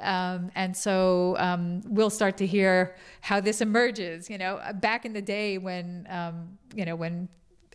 Um, 0.00 0.50
and 0.54 0.74
so 0.74 1.36
um, 1.38 1.82
we'll 1.86 2.10
start 2.10 2.38
to 2.38 2.46
hear 2.46 2.96
how 3.20 3.38
this 3.38 3.60
emerges. 3.60 4.30
You 4.30 4.38
know, 4.38 4.58
back 4.80 5.04
in 5.04 5.12
the 5.12 5.20
day 5.20 5.58
when, 5.58 6.06
um, 6.08 6.58
you 6.74 6.86
know, 6.86 6.96
when 6.96 7.28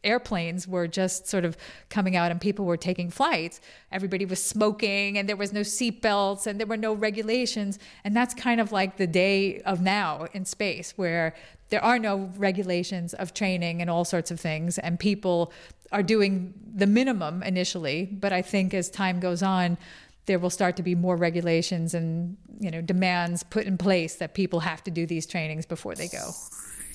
airplanes 0.07 0.67
were 0.67 0.87
just 0.87 1.27
sort 1.27 1.45
of 1.45 1.57
coming 1.89 2.15
out 2.15 2.31
and 2.31 2.39
people 2.39 2.65
were 2.65 2.77
taking 2.77 3.09
flights. 3.09 3.61
Everybody 3.91 4.25
was 4.25 4.43
smoking 4.43 5.17
and 5.17 5.27
there 5.27 5.35
was 5.35 5.53
no 5.53 5.61
seatbelts 5.61 6.47
and 6.47 6.59
there 6.59 6.67
were 6.67 6.77
no 6.77 6.93
regulations. 6.93 7.79
And 8.03 8.15
that's 8.15 8.33
kind 8.33 8.59
of 8.59 8.71
like 8.71 8.97
the 8.97 9.07
day 9.07 9.61
of 9.61 9.81
now 9.81 10.27
in 10.33 10.45
space 10.45 10.93
where 10.97 11.35
there 11.69 11.83
are 11.83 11.99
no 11.99 12.31
regulations 12.37 13.13
of 13.13 13.33
training 13.33 13.81
and 13.81 13.89
all 13.89 14.05
sorts 14.05 14.31
of 14.31 14.39
things 14.39 14.77
and 14.77 14.99
people 14.99 15.51
are 15.91 16.03
doing 16.03 16.53
the 16.75 16.87
minimum 16.87 17.43
initially, 17.43 18.05
but 18.05 18.33
I 18.33 18.41
think 18.41 18.73
as 18.73 18.89
time 18.89 19.19
goes 19.19 19.41
on, 19.41 19.77
there 20.25 20.39
will 20.39 20.49
start 20.49 20.75
to 20.77 20.83
be 20.83 20.93
more 20.93 21.15
regulations 21.15 21.93
and 21.93 22.37
you 22.59 22.69
know 22.69 22.81
demands 22.81 23.43
put 23.43 23.65
in 23.65 23.77
place 23.77 24.15
that 24.15 24.33
people 24.33 24.59
have 24.59 24.83
to 24.83 24.91
do 24.91 25.05
these 25.05 25.25
trainings 25.25 25.65
before 25.65 25.95
they 25.95 26.07
go. 26.07 26.31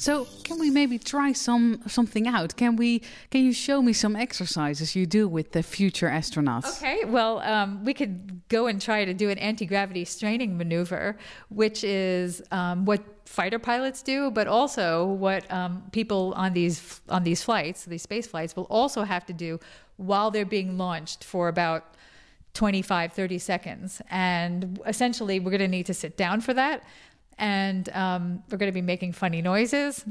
So 0.02 0.26
can 0.42 0.58
we 0.58 0.68
maybe 0.68 0.98
try 0.98 1.30
some 1.30 1.80
something 1.86 2.26
out? 2.26 2.56
Can 2.56 2.74
we? 2.74 3.02
Can 3.30 3.44
you 3.44 3.52
show 3.52 3.80
me 3.80 3.92
some 3.92 4.16
exercises 4.16 4.96
you 4.96 5.06
do 5.06 5.28
with 5.28 5.52
the 5.52 5.62
future 5.62 6.08
astronauts? 6.08 6.76
Okay. 6.78 7.04
Well, 7.04 7.38
um, 7.38 7.84
we 7.84 7.94
could 7.94 8.40
go 8.48 8.66
and 8.66 8.82
try 8.82 9.04
to 9.04 9.14
do 9.14 9.30
an 9.30 9.38
anti 9.38 9.64
gravity 9.64 10.04
straining 10.04 10.58
maneuver, 10.58 11.16
which 11.50 11.84
is 11.84 12.42
um, 12.50 12.84
what 12.84 13.00
fighter 13.26 13.60
pilots 13.60 14.02
do, 14.02 14.32
but 14.32 14.48
also 14.48 15.06
what 15.06 15.48
um, 15.52 15.84
people 15.92 16.34
on 16.34 16.52
these 16.52 17.00
on 17.08 17.22
these 17.22 17.44
flights, 17.44 17.84
these 17.84 18.02
space 18.02 18.26
flights, 18.26 18.56
will 18.56 18.70
also 18.70 19.04
have 19.04 19.24
to 19.26 19.32
do 19.32 19.60
while 19.98 20.32
they're 20.32 20.44
being 20.44 20.76
launched 20.76 21.22
for 21.22 21.46
about 21.46 21.94
25, 22.54 23.12
30 23.12 23.38
seconds. 23.38 24.02
And 24.10 24.80
essentially, 24.84 25.38
we're 25.38 25.52
going 25.52 25.60
to 25.60 25.68
need 25.68 25.86
to 25.86 25.94
sit 25.94 26.16
down 26.16 26.40
for 26.40 26.54
that 26.54 26.82
and 27.38 27.88
um, 27.90 28.42
we're 28.50 28.58
going 28.58 28.70
to 28.70 28.74
be 28.74 28.82
making 28.82 29.12
funny 29.12 29.42
noises. 29.42 30.04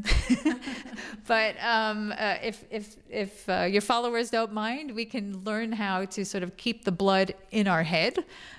but 1.28 1.56
um, 1.64 2.14
uh, 2.18 2.36
if 2.42 2.66
if 2.70 2.96
if 3.10 3.50
uh, 3.50 3.64
your 3.64 3.82
followers 3.82 4.30
don't 4.30 4.54
mind, 4.54 4.92
we 4.92 5.06
can 5.06 5.44
learn 5.44 5.72
how 5.72 6.06
to 6.06 6.26
sort 6.26 6.44
of 6.44 6.58
keep 6.58 6.84
the 6.84 6.92
blood 6.92 7.34
in 7.52 7.68
our 7.68 7.84
head 7.84 8.18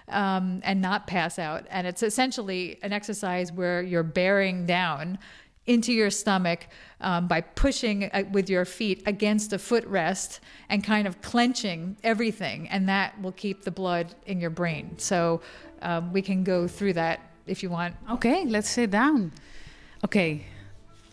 um, 0.09 0.61
and 0.65 0.81
not 0.81 1.07
pass 1.07 1.39
out. 1.39 1.67
And 1.71 1.87
it's 1.87 2.03
essentially 2.03 2.79
an 2.83 2.93
exercise 2.93 3.53
where 3.53 3.83
you're 3.83 4.03
bearing 4.03 4.67
down 4.67 5.19
into 5.67 5.93
your 5.93 6.11
stomach 6.11 6.67
um, 7.01 7.29
by 7.29 7.41
pushing 7.41 8.05
uh, 8.05 8.25
with 8.33 8.51
your 8.51 8.65
feet 8.65 9.03
against 9.07 9.53
a 9.53 9.59
footrest 9.59 10.41
and 10.69 10.83
kind 10.83 11.07
of 11.07 11.23
clenching 11.23 11.97
everything, 12.03 12.69
and 12.69 12.89
that 12.89 13.21
will 13.21 13.33
keep 13.33 13.63
the 13.63 13.71
blood 13.71 14.15
in 14.27 14.41
your 14.41 14.51
brain. 14.51 14.99
So 14.99 15.41
um, 15.83 16.13
we 16.13 16.23
can 16.23 16.43
go 16.43 16.67
through 16.67 16.95
that 16.95 17.32
if 17.47 17.63
you 17.63 17.71
want. 17.71 17.95
Okay, 18.11 18.45
let's 18.47 18.69
sit 18.69 18.91
down. 18.91 19.33
Okay. 20.05 20.45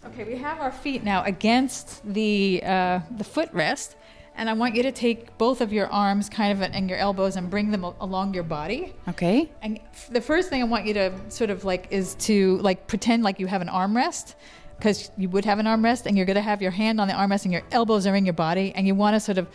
Okay, 0.05 0.23
we 0.23 0.37
have 0.37 0.59
our 0.61 0.71
feet 0.71 1.03
now 1.03 1.23
against 1.23 2.01
the 2.13 2.61
uh, 2.63 2.99
the 3.17 3.23
footrest, 3.23 3.95
and 4.35 4.49
I 4.49 4.53
want 4.53 4.75
you 4.75 4.83
to 4.83 4.93
take 4.93 5.37
both 5.37 5.59
of 5.59 5.73
your 5.73 5.87
arms, 5.87 6.29
kind 6.29 6.53
of, 6.53 6.61
and 6.61 6.89
your 6.89 6.97
elbows, 6.97 7.35
and 7.35 7.49
bring 7.49 7.71
them 7.71 7.83
along 7.83 8.33
your 8.33 8.43
body. 8.43 8.93
Okay. 9.09 9.51
And 9.61 9.79
the 10.09 10.21
first 10.21 10.49
thing 10.49 10.61
I 10.61 10.65
want 10.65 10.85
you 10.85 10.93
to 10.93 11.11
sort 11.29 11.49
of 11.49 11.65
like 11.65 11.87
is 11.91 12.15
to 12.15 12.57
like 12.59 12.87
pretend 12.87 13.23
like 13.23 13.39
you 13.41 13.47
have 13.47 13.61
an 13.61 13.67
armrest, 13.67 14.35
because 14.77 15.11
you 15.17 15.27
would 15.29 15.43
have 15.43 15.59
an 15.59 15.65
armrest, 15.65 16.05
and 16.05 16.15
you're 16.15 16.25
going 16.25 16.35
to 16.35 16.41
have 16.41 16.61
your 16.61 16.71
hand 16.71 17.01
on 17.01 17.09
the 17.09 17.13
armrest, 17.13 17.43
and 17.43 17.51
your 17.51 17.63
elbows 17.71 18.07
are 18.07 18.15
in 18.15 18.25
your 18.25 18.33
body, 18.33 18.71
and 18.75 18.87
you 18.87 18.95
want 18.95 19.15
to 19.15 19.19
sort 19.19 19.37
of 19.37 19.47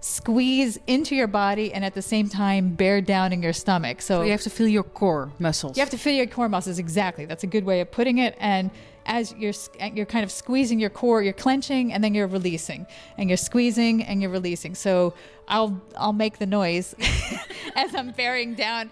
squeeze 0.00 0.78
into 0.86 1.14
your 1.14 1.26
body 1.26 1.72
and 1.72 1.84
at 1.84 1.94
the 1.94 2.02
same 2.02 2.28
time 2.28 2.74
bear 2.74 3.00
down 3.00 3.32
in 3.32 3.42
your 3.42 3.52
stomach. 3.52 4.00
So, 4.00 4.20
so, 4.20 4.22
you 4.22 4.30
have 4.30 4.42
to 4.42 4.50
feel 4.50 4.68
your 4.68 4.82
core 4.82 5.30
muscles. 5.38 5.76
You 5.76 5.80
have 5.82 5.90
to 5.90 5.98
feel 5.98 6.14
your 6.14 6.26
core 6.26 6.48
muscles 6.48 6.78
exactly. 6.78 7.26
That's 7.26 7.44
a 7.44 7.46
good 7.46 7.64
way 7.64 7.80
of 7.80 7.90
putting 7.90 8.18
it. 8.18 8.34
And 8.38 8.70
as 9.06 9.34
you're 9.34 9.52
you're 9.94 10.06
kind 10.06 10.24
of 10.24 10.30
squeezing 10.30 10.80
your 10.80 10.90
core, 10.90 11.22
you're 11.22 11.32
clenching 11.32 11.92
and 11.92 12.02
then 12.02 12.14
you're 12.14 12.26
releasing, 12.26 12.86
and 13.18 13.28
you're 13.28 13.36
squeezing 13.36 14.02
and 14.02 14.22
you're 14.22 14.30
releasing. 14.30 14.74
So 14.74 15.14
I'll 15.48 15.80
I'll 15.96 16.12
make 16.12 16.38
the 16.38 16.46
noise 16.46 16.94
as 17.76 17.94
I'm 17.94 18.12
bearing 18.12 18.54
down. 18.54 18.90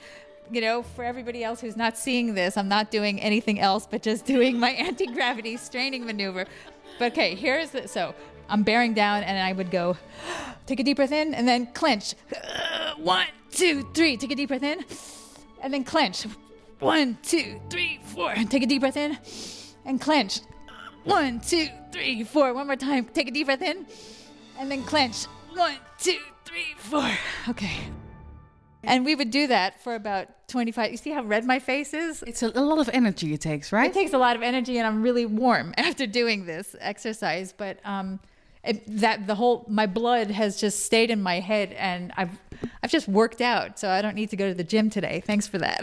You 0.51 0.63
know, 0.63 0.83
for 0.83 1.05
everybody 1.05 1.45
else 1.45 1.61
who's 1.61 1.77
not 1.77 1.99
seeing 1.99 2.35
this, 2.35 2.57
I'm 2.57 2.69
not 2.69 2.91
doing 2.91 3.21
anything 3.21 3.61
else 3.61 3.87
but 3.89 4.03
just 4.03 4.25
doing 4.25 4.59
my 4.59 4.71
anti 4.87 5.07
gravity 5.07 5.57
straining 5.57 6.07
maneuver. 6.07 6.47
But 6.99 7.13
okay, 7.13 7.35
here's 7.35 7.71
the 7.71 7.87
so 7.87 8.15
I'm 8.49 8.63
bearing 8.63 8.95
down 8.95 9.23
and 9.23 9.39
I 9.39 9.53
would 9.53 9.71
go, 9.71 9.97
take 10.67 10.81
a 10.81 10.83
deep 10.83 10.97
breath 10.97 11.13
in 11.13 11.35
and 11.35 11.47
then 11.47 11.67
clench. 11.67 12.15
One, 12.97 13.27
two, 13.51 13.89
three. 13.95 14.17
Take 14.17 14.33
a 14.33 14.35
deep 14.35 14.49
breath 14.49 14.63
in 14.63 14.85
and 15.63 15.73
then 15.73 15.85
clench. 15.85 16.27
One, 16.81 17.19
two, 17.23 17.61
three, 17.71 18.01
four. 18.05 18.35
Take 18.35 18.63
a 18.63 18.67
deep 18.67 18.81
breath 18.81 18.97
in 18.97 19.19
and 19.85 20.01
clench. 20.01 20.41
One, 21.05 21.41
two, 21.41 21.69
three, 21.93 22.25
four. 22.25 22.55
One 22.55 22.67
more 22.67 22.77
time. 22.77 23.07
Take 23.07 23.29
a 23.29 23.31
deep 23.31 23.47
breath 23.47 23.63
in 23.63 23.87
and 24.59 24.71
then 24.71 24.83
clench. 24.85 25.25
One, 25.55 25.77
two, 25.99 26.19
three, 26.45 26.75
four. 26.77 27.11
Okay. 27.49 27.79
And 28.85 29.05
we 29.05 29.15
would 29.15 29.31
do 29.31 29.49
that 29.49 29.83
for 29.83 29.95
about 29.95 30.29
25. 30.49 30.91
You 30.91 30.97
see 30.97 31.11
how 31.11 31.23
red 31.23 31.45
my 31.45 31.59
face 31.59 31.93
is? 31.93 32.23
It's 32.27 32.43
a, 32.43 32.49
a, 32.55 32.63
lot 32.63 32.79
of 32.79 32.89
energy 32.93 33.35
it 33.35 33.41
takes, 33.41 33.73
right? 33.73 33.91
It 33.91 33.95
takes 33.95 34.13
a 34.13 34.19
lot 34.19 34.37
of 34.37 34.43
energy, 34.43 34.79
and 34.79 34.87
I'm 34.87 35.03
really 35.03 35.27
warm 35.27 35.75
after 35.79 36.07
doing 36.07 36.47
this 36.47 36.77
exercise. 36.81 37.53
But 37.53 37.81
um, 37.85 38.21
it, 38.65 39.01
that 39.01 39.27
the 39.27 39.35
whole 39.35 39.65
my 39.69 39.87
blood 39.87 40.31
has 40.31 40.61
just 40.61 40.85
stayed 40.85 41.11
in 41.11 41.23
my 41.23 41.41
head 41.41 41.73
and 41.73 42.13
I've 42.17 42.31
I've 42.83 42.91
just 42.91 43.09
worked 43.09 43.41
out 43.41 43.79
so 43.79 43.89
I 43.89 44.03
don't 44.03 44.15
need 44.15 44.31
to 44.31 44.37
go 44.37 44.49
to 44.49 44.55
the 44.55 44.65
gym 44.65 44.91
today. 44.91 45.23
Thanks 45.25 45.47
for 45.47 45.59
that. 45.59 45.81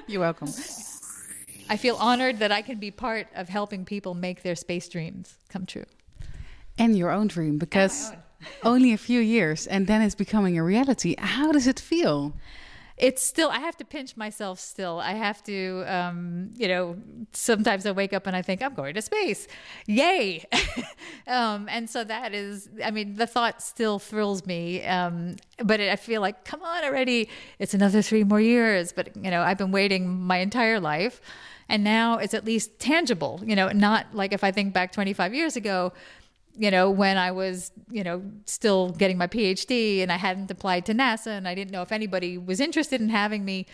You're 0.06 0.20
welcome. 0.20 0.48
I 1.68 1.76
feel 1.76 1.96
honored 1.96 2.38
that 2.40 2.52
I 2.52 2.62
can 2.62 2.78
be 2.78 2.90
part 2.90 3.26
of 3.34 3.48
helping 3.48 3.84
people 3.84 4.14
make 4.14 4.42
their 4.42 4.54
space 4.54 4.88
dreams 4.88 5.34
come 5.48 5.66
true. 5.66 5.84
And 6.78 6.96
your 6.96 7.10
own 7.10 7.28
dream 7.28 7.58
because 7.58 8.12
only 8.62 8.92
a 8.92 8.98
few 8.98 9.20
years 9.20 9.66
and 9.66 9.86
then 9.86 10.02
it's 10.02 10.14
becoming 10.14 10.58
a 10.58 10.64
reality. 10.64 11.14
How 11.18 11.52
does 11.52 11.66
it 11.66 11.80
feel? 11.80 12.34
It's 12.96 13.22
still 13.22 13.50
i 13.50 13.58
have 13.58 13.76
to 13.76 13.84
pinch 13.84 14.16
myself 14.16 14.60
still. 14.60 15.00
I 15.00 15.12
have 15.12 15.42
to 15.44 15.84
um, 15.86 16.50
you 16.56 16.68
know 16.68 16.96
sometimes 17.32 17.86
i 17.86 17.92
wake 17.92 18.12
up 18.12 18.26
and 18.26 18.36
i 18.36 18.42
think 18.42 18.62
i'm 18.62 18.74
going 18.74 18.94
to 18.94 19.02
space. 19.02 19.48
Yay! 19.86 20.44
Um, 21.26 21.68
and 21.70 21.88
so 21.88 22.02
that 22.04 22.34
is 22.34 22.68
i 22.84 22.90
mean 22.90 23.14
the 23.14 23.26
thought 23.26 23.62
still 23.62 23.98
thrills 23.98 24.44
me 24.44 24.82
um, 24.84 25.36
but 25.62 25.78
it, 25.78 25.90
i 25.90 25.96
feel 25.96 26.20
like 26.20 26.44
come 26.44 26.62
on 26.62 26.84
already 26.84 27.28
it's 27.58 27.74
another 27.74 28.02
three 28.02 28.24
more 28.24 28.40
years. 28.40 28.92
But 28.92 29.14
you 29.16 29.30
know 29.30 29.42
i've 29.42 29.58
been 29.58 29.70
waiting 29.70 30.08
my 30.08 30.38
entire 30.38 30.80
life 30.80 31.20
and 31.68 31.84
now 31.84 32.18
it's 32.18 32.34
at 32.34 32.44
least 32.44 32.78
tangible 32.78 33.40
you 33.44 33.54
know 33.54 33.68
not 33.68 34.06
like 34.14 34.32
if 34.32 34.42
i 34.42 34.50
think 34.50 34.72
back 34.72 34.92
25 34.92 35.34
years 35.34 35.56
ago 35.56 35.92
you 36.56 36.70
know, 36.70 36.90
when 36.90 37.16
I 37.16 37.30
was, 37.30 37.72
you 37.90 38.04
know, 38.04 38.22
still 38.46 38.90
getting 38.90 39.16
my 39.16 39.26
PhD 39.26 40.02
and 40.02 40.12
I 40.12 40.16
hadn't 40.16 40.50
applied 40.50 40.86
to 40.86 40.94
NASA 40.94 41.28
and 41.28 41.48
I 41.48 41.54
didn't 41.54 41.70
know 41.70 41.82
if 41.82 41.92
anybody 41.92 42.38
was 42.38 42.60
interested 42.60 43.00
in 43.00 43.08
having 43.08 43.44
me, 43.44 43.66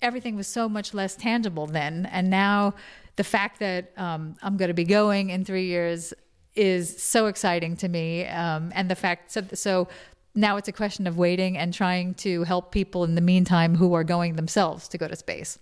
everything 0.00 0.36
was 0.36 0.46
so 0.46 0.68
much 0.68 0.94
less 0.94 1.16
tangible 1.16 1.66
then. 1.66 2.06
And 2.06 2.30
now 2.30 2.74
the 3.16 3.24
fact 3.24 3.58
that 3.58 3.92
um, 3.96 4.36
I'm 4.42 4.56
going 4.56 4.68
to 4.68 4.74
be 4.74 4.84
going 4.84 5.30
in 5.30 5.44
three 5.44 5.66
years 5.66 6.14
is 6.54 7.02
so 7.02 7.26
exciting 7.26 7.76
to 7.76 7.88
me. 7.88 8.26
Um, 8.26 8.72
and 8.74 8.90
the 8.90 8.96
fact, 8.96 9.32
so, 9.32 9.42
so 9.52 9.88
now 10.34 10.56
it's 10.56 10.68
a 10.68 10.72
question 10.72 11.06
of 11.06 11.16
waiting 11.18 11.58
and 11.58 11.74
trying 11.74 12.14
to 12.14 12.44
help 12.44 12.70
people 12.70 13.04
in 13.04 13.14
the 13.14 13.20
meantime 13.20 13.74
who 13.74 13.94
are 13.94 14.04
going 14.04 14.36
themselves 14.36 14.88
to 14.88 14.98
go 14.98 15.08
to 15.08 15.16
space. 15.16 15.58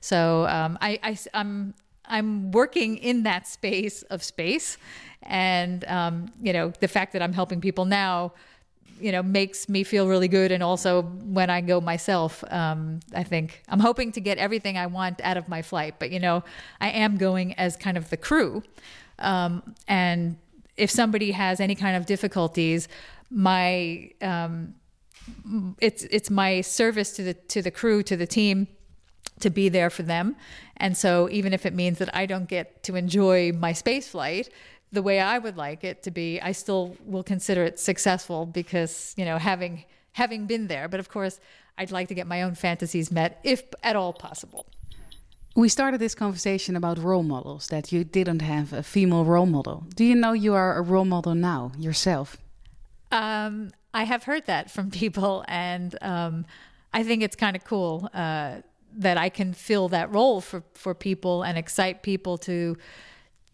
So 0.00 0.46
um, 0.48 0.78
I, 0.80 0.98
I, 1.02 1.18
I'm 1.32 1.74
I'm 2.12 2.52
working 2.52 2.98
in 2.98 3.22
that 3.22 3.48
space 3.48 4.02
of 4.02 4.22
space, 4.22 4.76
and 5.22 5.82
um, 5.86 6.30
you 6.42 6.52
know 6.52 6.72
the 6.80 6.86
fact 6.86 7.14
that 7.14 7.22
I'm 7.22 7.32
helping 7.32 7.60
people 7.60 7.86
now, 7.86 8.34
you 9.00 9.10
know, 9.12 9.22
makes 9.22 9.66
me 9.66 9.82
feel 9.82 10.06
really 10.06 10.28
good. 10.28 10.52
And 10.52 10.62
also 10.62 11.02
when 11.02 11.48
I 11.48 11.62
go 11.62 11.80
myself, 11.80 12.44
um, 12.52 13.00
I 13.14 13.22
think 13.22 13.62
I'm 13.66 13.80
hoping 13.80 14.12
to 14.12 14.20
get 14.20 14.36
everything 14.36 14.76
I 14.76 14.86
want 14.86 15.22
out 15.22 15.38
of 15.38 15.48
my 15.48 15.62
flight. 15.62 15.94
But 15.98 16.10
you 16.10 16.20
know, 16.20 16.44
I 16.82 16.90
am 16.90 17.16
going 17.16 17.54
as 17.54 17.78
kind 17.78 17.96
of 17.96 18.10
the 18.10 18.18
crew, 18.18 18.62
um, 19.18 19.74
and 19.88 20.36
if 20.76 20.90
somebody 20.90 21.30
has 21.30 21.60
any 21.60 21.74
kind 21.74 21.96
of 21.96 22.04
difficulties, 22.04 22.88
my 23.30 24.10
um, 24.20 24.74
it's 25.80 26.04
it's 26.04 26.28
my 26.28 26.60
service 26.60 27.12
to 27.12 27.22
the 27.22 27.34
to 27.54 27.62
the 27.62 27.70
crew 27.70 28.02
to 28.02 28.18
the 28.18 28.26
team 28.26 28.68
to 29.42 29.50
be 29.50 29.68
there 29.68 29.90
for 29.90 30.02
them. 30.02 30.36
And 30.76 30.96
so 30.96 31.28
even 31.30 31.52
if 31.52 31.66
it 31.66 31.74
means 31.74 31.98
that 31.98 32.14
I 32.14 32.26
don't 32.26 32.48
get 32.48 32.82
to 32.84 32.96
enjoy 32.96 33.52
my 33.52 33.72
space 33.72 34.08
flight 34.08 34.48
the 34.92 35.02
way 35.02 35.20
I 35.20 35.38
would 35.38 35.56
like 35.56 35.84
it 35.84 36.02
to 36.02 36.10
be, 36.10 36.40
I 36.40 36.52
still 36.52 36.96
will 37.04 37.22
consider 37.22 37.64
it 37.64 37.78
successful 37.78 38.44
because, 38.44 39.14
you 39.16 39.24
know, 39.24 39.38
having 39.38 39.84
having 40.12 40.46
been 40.46 40.66
there, 40.66 40.88
but 40.88 41.00
of 41.00 41.08
course, 41.08 41.40
I'd 41.78 41.90
like 41.90 42.08
to 42.08 42.14
get 42.14 42.26
my 42.26 42.42
own 42.42 42.54
fantasies 42.54 43.10
met 43.10 43.40
if 43.42 43.62
at 43.82 43.96
all 43.96 44.12
possible. 44.12 44.66
We 45.56 45.68
started 45.68 46.00
this 46.00 46.14
conversation 46.14 46.76
about 46.76 46.98
role 46.98 47.22
models 47.22 47.68
that 47.68 47.92
you 47.92 48.04
didn't 48.04 48.42
have 48.42 48.72
a 48.72 48.82
female 48.82 49.24
role 49.24 49.46
model. 49.46 49.84
Do 49.94 50.04
you 50.04 50.14
know 50.14 50.32
you 50.32 50.54
are 50.54 50.76
a 50.76 50.82
role 50.82 51.04
model 51.04 51.34
now 51.34 51.72
yourself? 51.78 52.36
Um, 53.10 53.72
I 53.92 54.04
have 54.04 54.24
heard 54.24 54.46
that 54.46 54.70
from 54.70 54.90
people, 55.02 55.44
and 55.48 55.96
um, 56.02 56.46
I 56.92 57.02
think 57.02 57.22
it's 57.22 57.36
kind 57.36 57.56
of 57.56 57.64
cool. 57.64 58.08
Uh, 58.12 58.56
that 58.96 59.16
I 59.18 59.28
can 59.28 59.52
fill 59.52 59.88
that 59.88 60.12
role 60.12 60.40
for 60.40 60.62
for 60.74 60.94
people 60.94 61.42
and 61.42 61.58
excite 61.58 62.02
people 62.02 62.38
to 62.38 62.76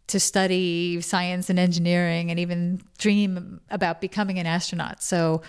to 0.08 0.18
study 0.18 1.00
science 1.00 1.50
and 1.50 1.58
engineering 1.58 2.30
and 2.30 2.40
even 2.40 2.80
dream 2.96 3.60
about 3.70 4.00
becoming 4.00 4.38
an 4.38 4.46
astronaut. 4.46 5.02
So 5.02 5.42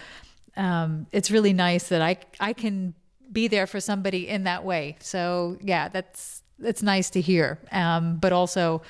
um, 0.57 1.07
it's 1.11 1.31
really 1.31 1.53
nice 1.53 1.87
that 1.89 2.01
I 2.01 2.17
I 2.39 2.53
can 2.53 2.93
be 3.31 3.47
there 3.47 3.67
for 3.67 3.79
somebody 3.79 4.27
in 4.27 4.43
that 4.43 4.63
way. 4.63 4.97
So 4.99 5.57
yeah, 5.61 5.87
that's 5.87 6.43
that's 6.59 6.83
nice 6.83 7.09
to 7.11 7.21
hear. 7.21 7.57
Um, 7.71 8.17
but 8.17 8.33
also, 8.33 8.81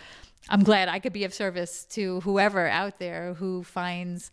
I'm 0.49 0.63
glad 0.63 0.89
I 0.89 0.99
could 0.99 1.13
be 1.13 1.23
of 1.23 1.33
service 1.33 1.85
to 1.91 2.21
whoever 2.21 2.67
out 2.67 2.97
there 2.99 3.35
who 3.35 3.63
finds 3.63 4.31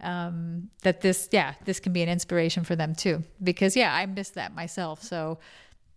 um, 0.00 0.70
that 0.82 1.00
this 1.00 1.28
yeah 1.32 1.54
this 1.64 1.80
can 1.80 1.92
be 1.92 2.02
an 2.02 2.08
inspiration 2.08 2.64
for 2.64 2.76
them 2.76 2.94
too. 2.94 3.24
Because 3.42 3.76
yeah, 3.76 3.94
I 3.94 4.06
miss 4.06 4.30
that 4.30 4.54
myself. 4.54 5.02
So 5.02 5.38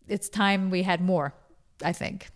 it's 0.10 0.30
time 0.30 0.70
we 0.70 0.84
had 0.84 1.02
more. 1.02 1.34
I 1.84 1.94
think. 1.94 2.30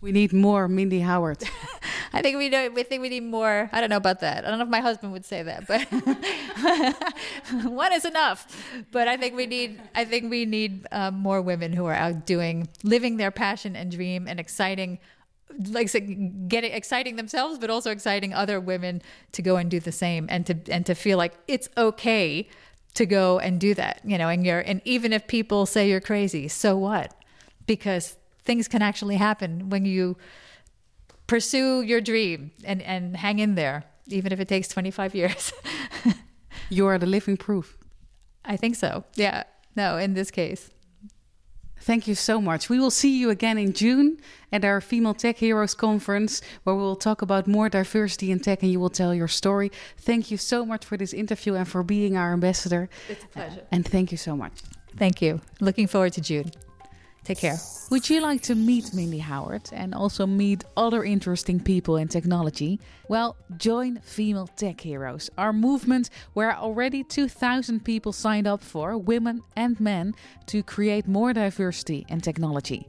We 0.00 0.12
need 0.12 0.32
more 0.32 0.68
Mindy 0.68 1.00
Howard. 1.00 1.42
I 2.12 2.22
think 2.22 2.38
we 2.38 2.48
know. 2.48 2.70
We 2.70 2.82
think 2.82 3.02
we 3.02 3.08
need 3.08 3.24
more. 3.24 3.68
I 3.72 3.80
don't 3.80 3.90
know 3.90 3.96
about 3.96 4.20
that. 4.20 4.44
I 4.44 4.48
don't 4.48 4.58
know 4.58 4.64
if 4.64 4.70
my 4.70 4.80
husband 4.80 5.12
would 5.12 5.24
say 5.24 5.42
that, 5.42 5.66
but 5.66 5.82
one 7.70 7.92
is 7.92 8.04
enough. 8.04 8.46
But 8.92 9.08
I 9.08 9.16
think 9.16 9.34
we 9.34 9.46
need. 9.46 9.80
I 9.94 10.04
think 10.04 10.30
we 10.30 10.44
need 10.44 10.86
um, 10.92 11.14
more 11.14 11.42
women 11.42 11.72
who 11.72 11.86
are 11.86 11.94
out 11.94 12.26
doing, 12.26 12.68
living 12.84 13.16
their 13.16 13.30
passion 13.30 13.74
and 13.74 13.90
dream, 13.90 14.28
and 14.28 14.38
exciting, 14.38 14.98
like 15.70 15.90
getting 16.48 16.72
exciting 16.72 17.16
themselves, 17.16 17.58
but 17.58 17.70
also 17.70 17.90
exciting 17.90 18.32
other 18.32 18.60
women 18.60 19.02
to 19.32 19.42
go 19.42 19.56
and 19.56 19.70
do 19.70 19.80
the 19.80 19.92
same, 19.92 20.26
and 20.30 20.46
to 20.46 20.56
and 20.70 20.86
to 20.86 20.94
feel 20.94 21.18
like 21.18 21.34
it's 21.48 21.68
okay 21.76 22.48
to 22.96 23.06
go 23.06 23.38
and 23.38 23.60
do 23.60 23.72
that. 23.74 24.00
You 24.04 24.18
know, 24.18 24.28
and 24.28 24.44
you're 24.44 24.60
and 24.60 24.82
even 24.84 25.12
if 25.12 25.26
people 25.26 25.64
say 25.66 25.88
you're 25.88 26.00
crazy, 26.00 26.48
so 26.48 26.76
what? 26.76 27.14
because 27.66 28.16
things 28.44 28.68
can 28.68 28.82
actually 28.82 29.16
happen 29.16 29.68
when 29.70 29.84
you 29.84 30.16
pursue 31.26 31.82
your 31.82 32.00
dream 32.00 32.52
and, 32.64 32.80
and 32.82 33.16
hang 33.16 33.38
in 33.38 33.56
there, 33.56 33.84
even 34.06 34.32
if 34.32 34.40
it 34.40 34.48
takes 34.48 34.68
25 34.68 35.14
years. 35.14 35.52
you 36.70 36.86
are 36.86 36.98
the 36.98 37.06
living 37.06 37.36
proof. 37.36 37.76
I 38.44 38.56
think 38.56 38.76
so. 38.76 39.04
Yeah. 39.16 39.42
No, 39.74 39.96
in 39.96 40.14
this 40.14 40.30
case. 40.30 40.70
Thank 41.86 42.08
you 42.08 42.16
so 42.16 42.40
much. 42.40 42.68
We 42.68 42.80
will 42.80 42.90
see 42.90 43.16
you 43.16 43.30
again 43.30 43.58
in 43.58 43.72
June 43.72 44.18
at 44.50 44.64
our 44.64 44.80
Female 44.80 45.14
Tech 45.14 45.36
Heroes 45.36 45.72
conference, 45.72 46.42
where 46.64 46.74
we 46.74 46.82
will 46.82 46.96
talk 46.96 47.22
about 47.22 47.46
more 47.46 47.68
diversity 47.68 48.32
in 48.32 48.40
tech 48.40 48.64
and 48.64 48.72
you 48.72 48.80
will 48.80 48.90
tell 48.90 49.14
your 49.14 49.28
story. 49.28 49.70
Thank 49.96 50.32
you 50.32 50.36
so 50.36 50.66
much 50.66 50.84
for 50.84 50.96
this 50.96 51.14
interview 51.14 51.54
and 51.54 51.68
for 51.68 51.84
being 51.84 52.16
our 52.16 52.32
ambassador. 52.32 52.88
It's 53.08 53.22
a 53.22 53.28
pleasure. 53.28 53.62
And 53.70 53.86
thank 53.86 54.10
you 54.10 54.18
so 54.18 54.36
much. 54.36 54.54
Thank 54.96 55.22
you. 55.22 55.40
Looking 55.60 55.86
forward 55.86 56.14
to 56.14 56.20
June. 56.20 56.50
Take 57.26 57.38
care. 57.38 57.58
Would 57.90 58.08
you 58.08 58.20
like 58.20 58.40
to 58.42 58.54
meet 58.54 58.94
Mindy 58.94 59.18
Howard 59.18 59.68
and 59.72 59.92
also 59.94 60.28
meet 60.28 60.62
other 60.76 61.02
interesting 61.02 61.58
people 61.58 61.96
in 61.96 62.06
technology? 62.06 62.78
Well, 63.08 63.36
join 63.56 63.98
Female 64.00 64.46
Tech 64.46 64.80
Heroes, 64.80 65.28
our 65.36 65.52
movement 65.52 66.10
where 66.34 66.56
already 66.56 67.02
2,000 67.02 67.84
people 67.84 68.12
signed 68.12 68.46
up 68.46 68.62
for, 68.62 68.96
women 68.96 69.42
and 69.56 69.78
men, 69.80 70.14
to 70.46 70.62
create 70.62 71.08
more 71.08 71.32
diversity 71.32 72.06
in 72.08 72.20
technology. 72.20 72.88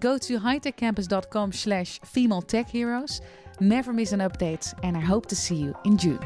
Go 0.00 0.18
to 0.18 0.38
hightechcampus.com 0.38 1.52
slash 1.52 1.98
female 2.04 2.42
tech 2.42 2.68
heroes. 2.68 3.22
Never 3.58 3.94
miss 3.94 4.12
an 4.12 4.20
update 4.20 4.74
and 4.82 4.98
I 4.98 5.00
hope 5.00 5.24
to 5.26 5.36
see 5.36 5.56
you 5.56 5.74
in 5.86 5.96
June. 5.96 6.20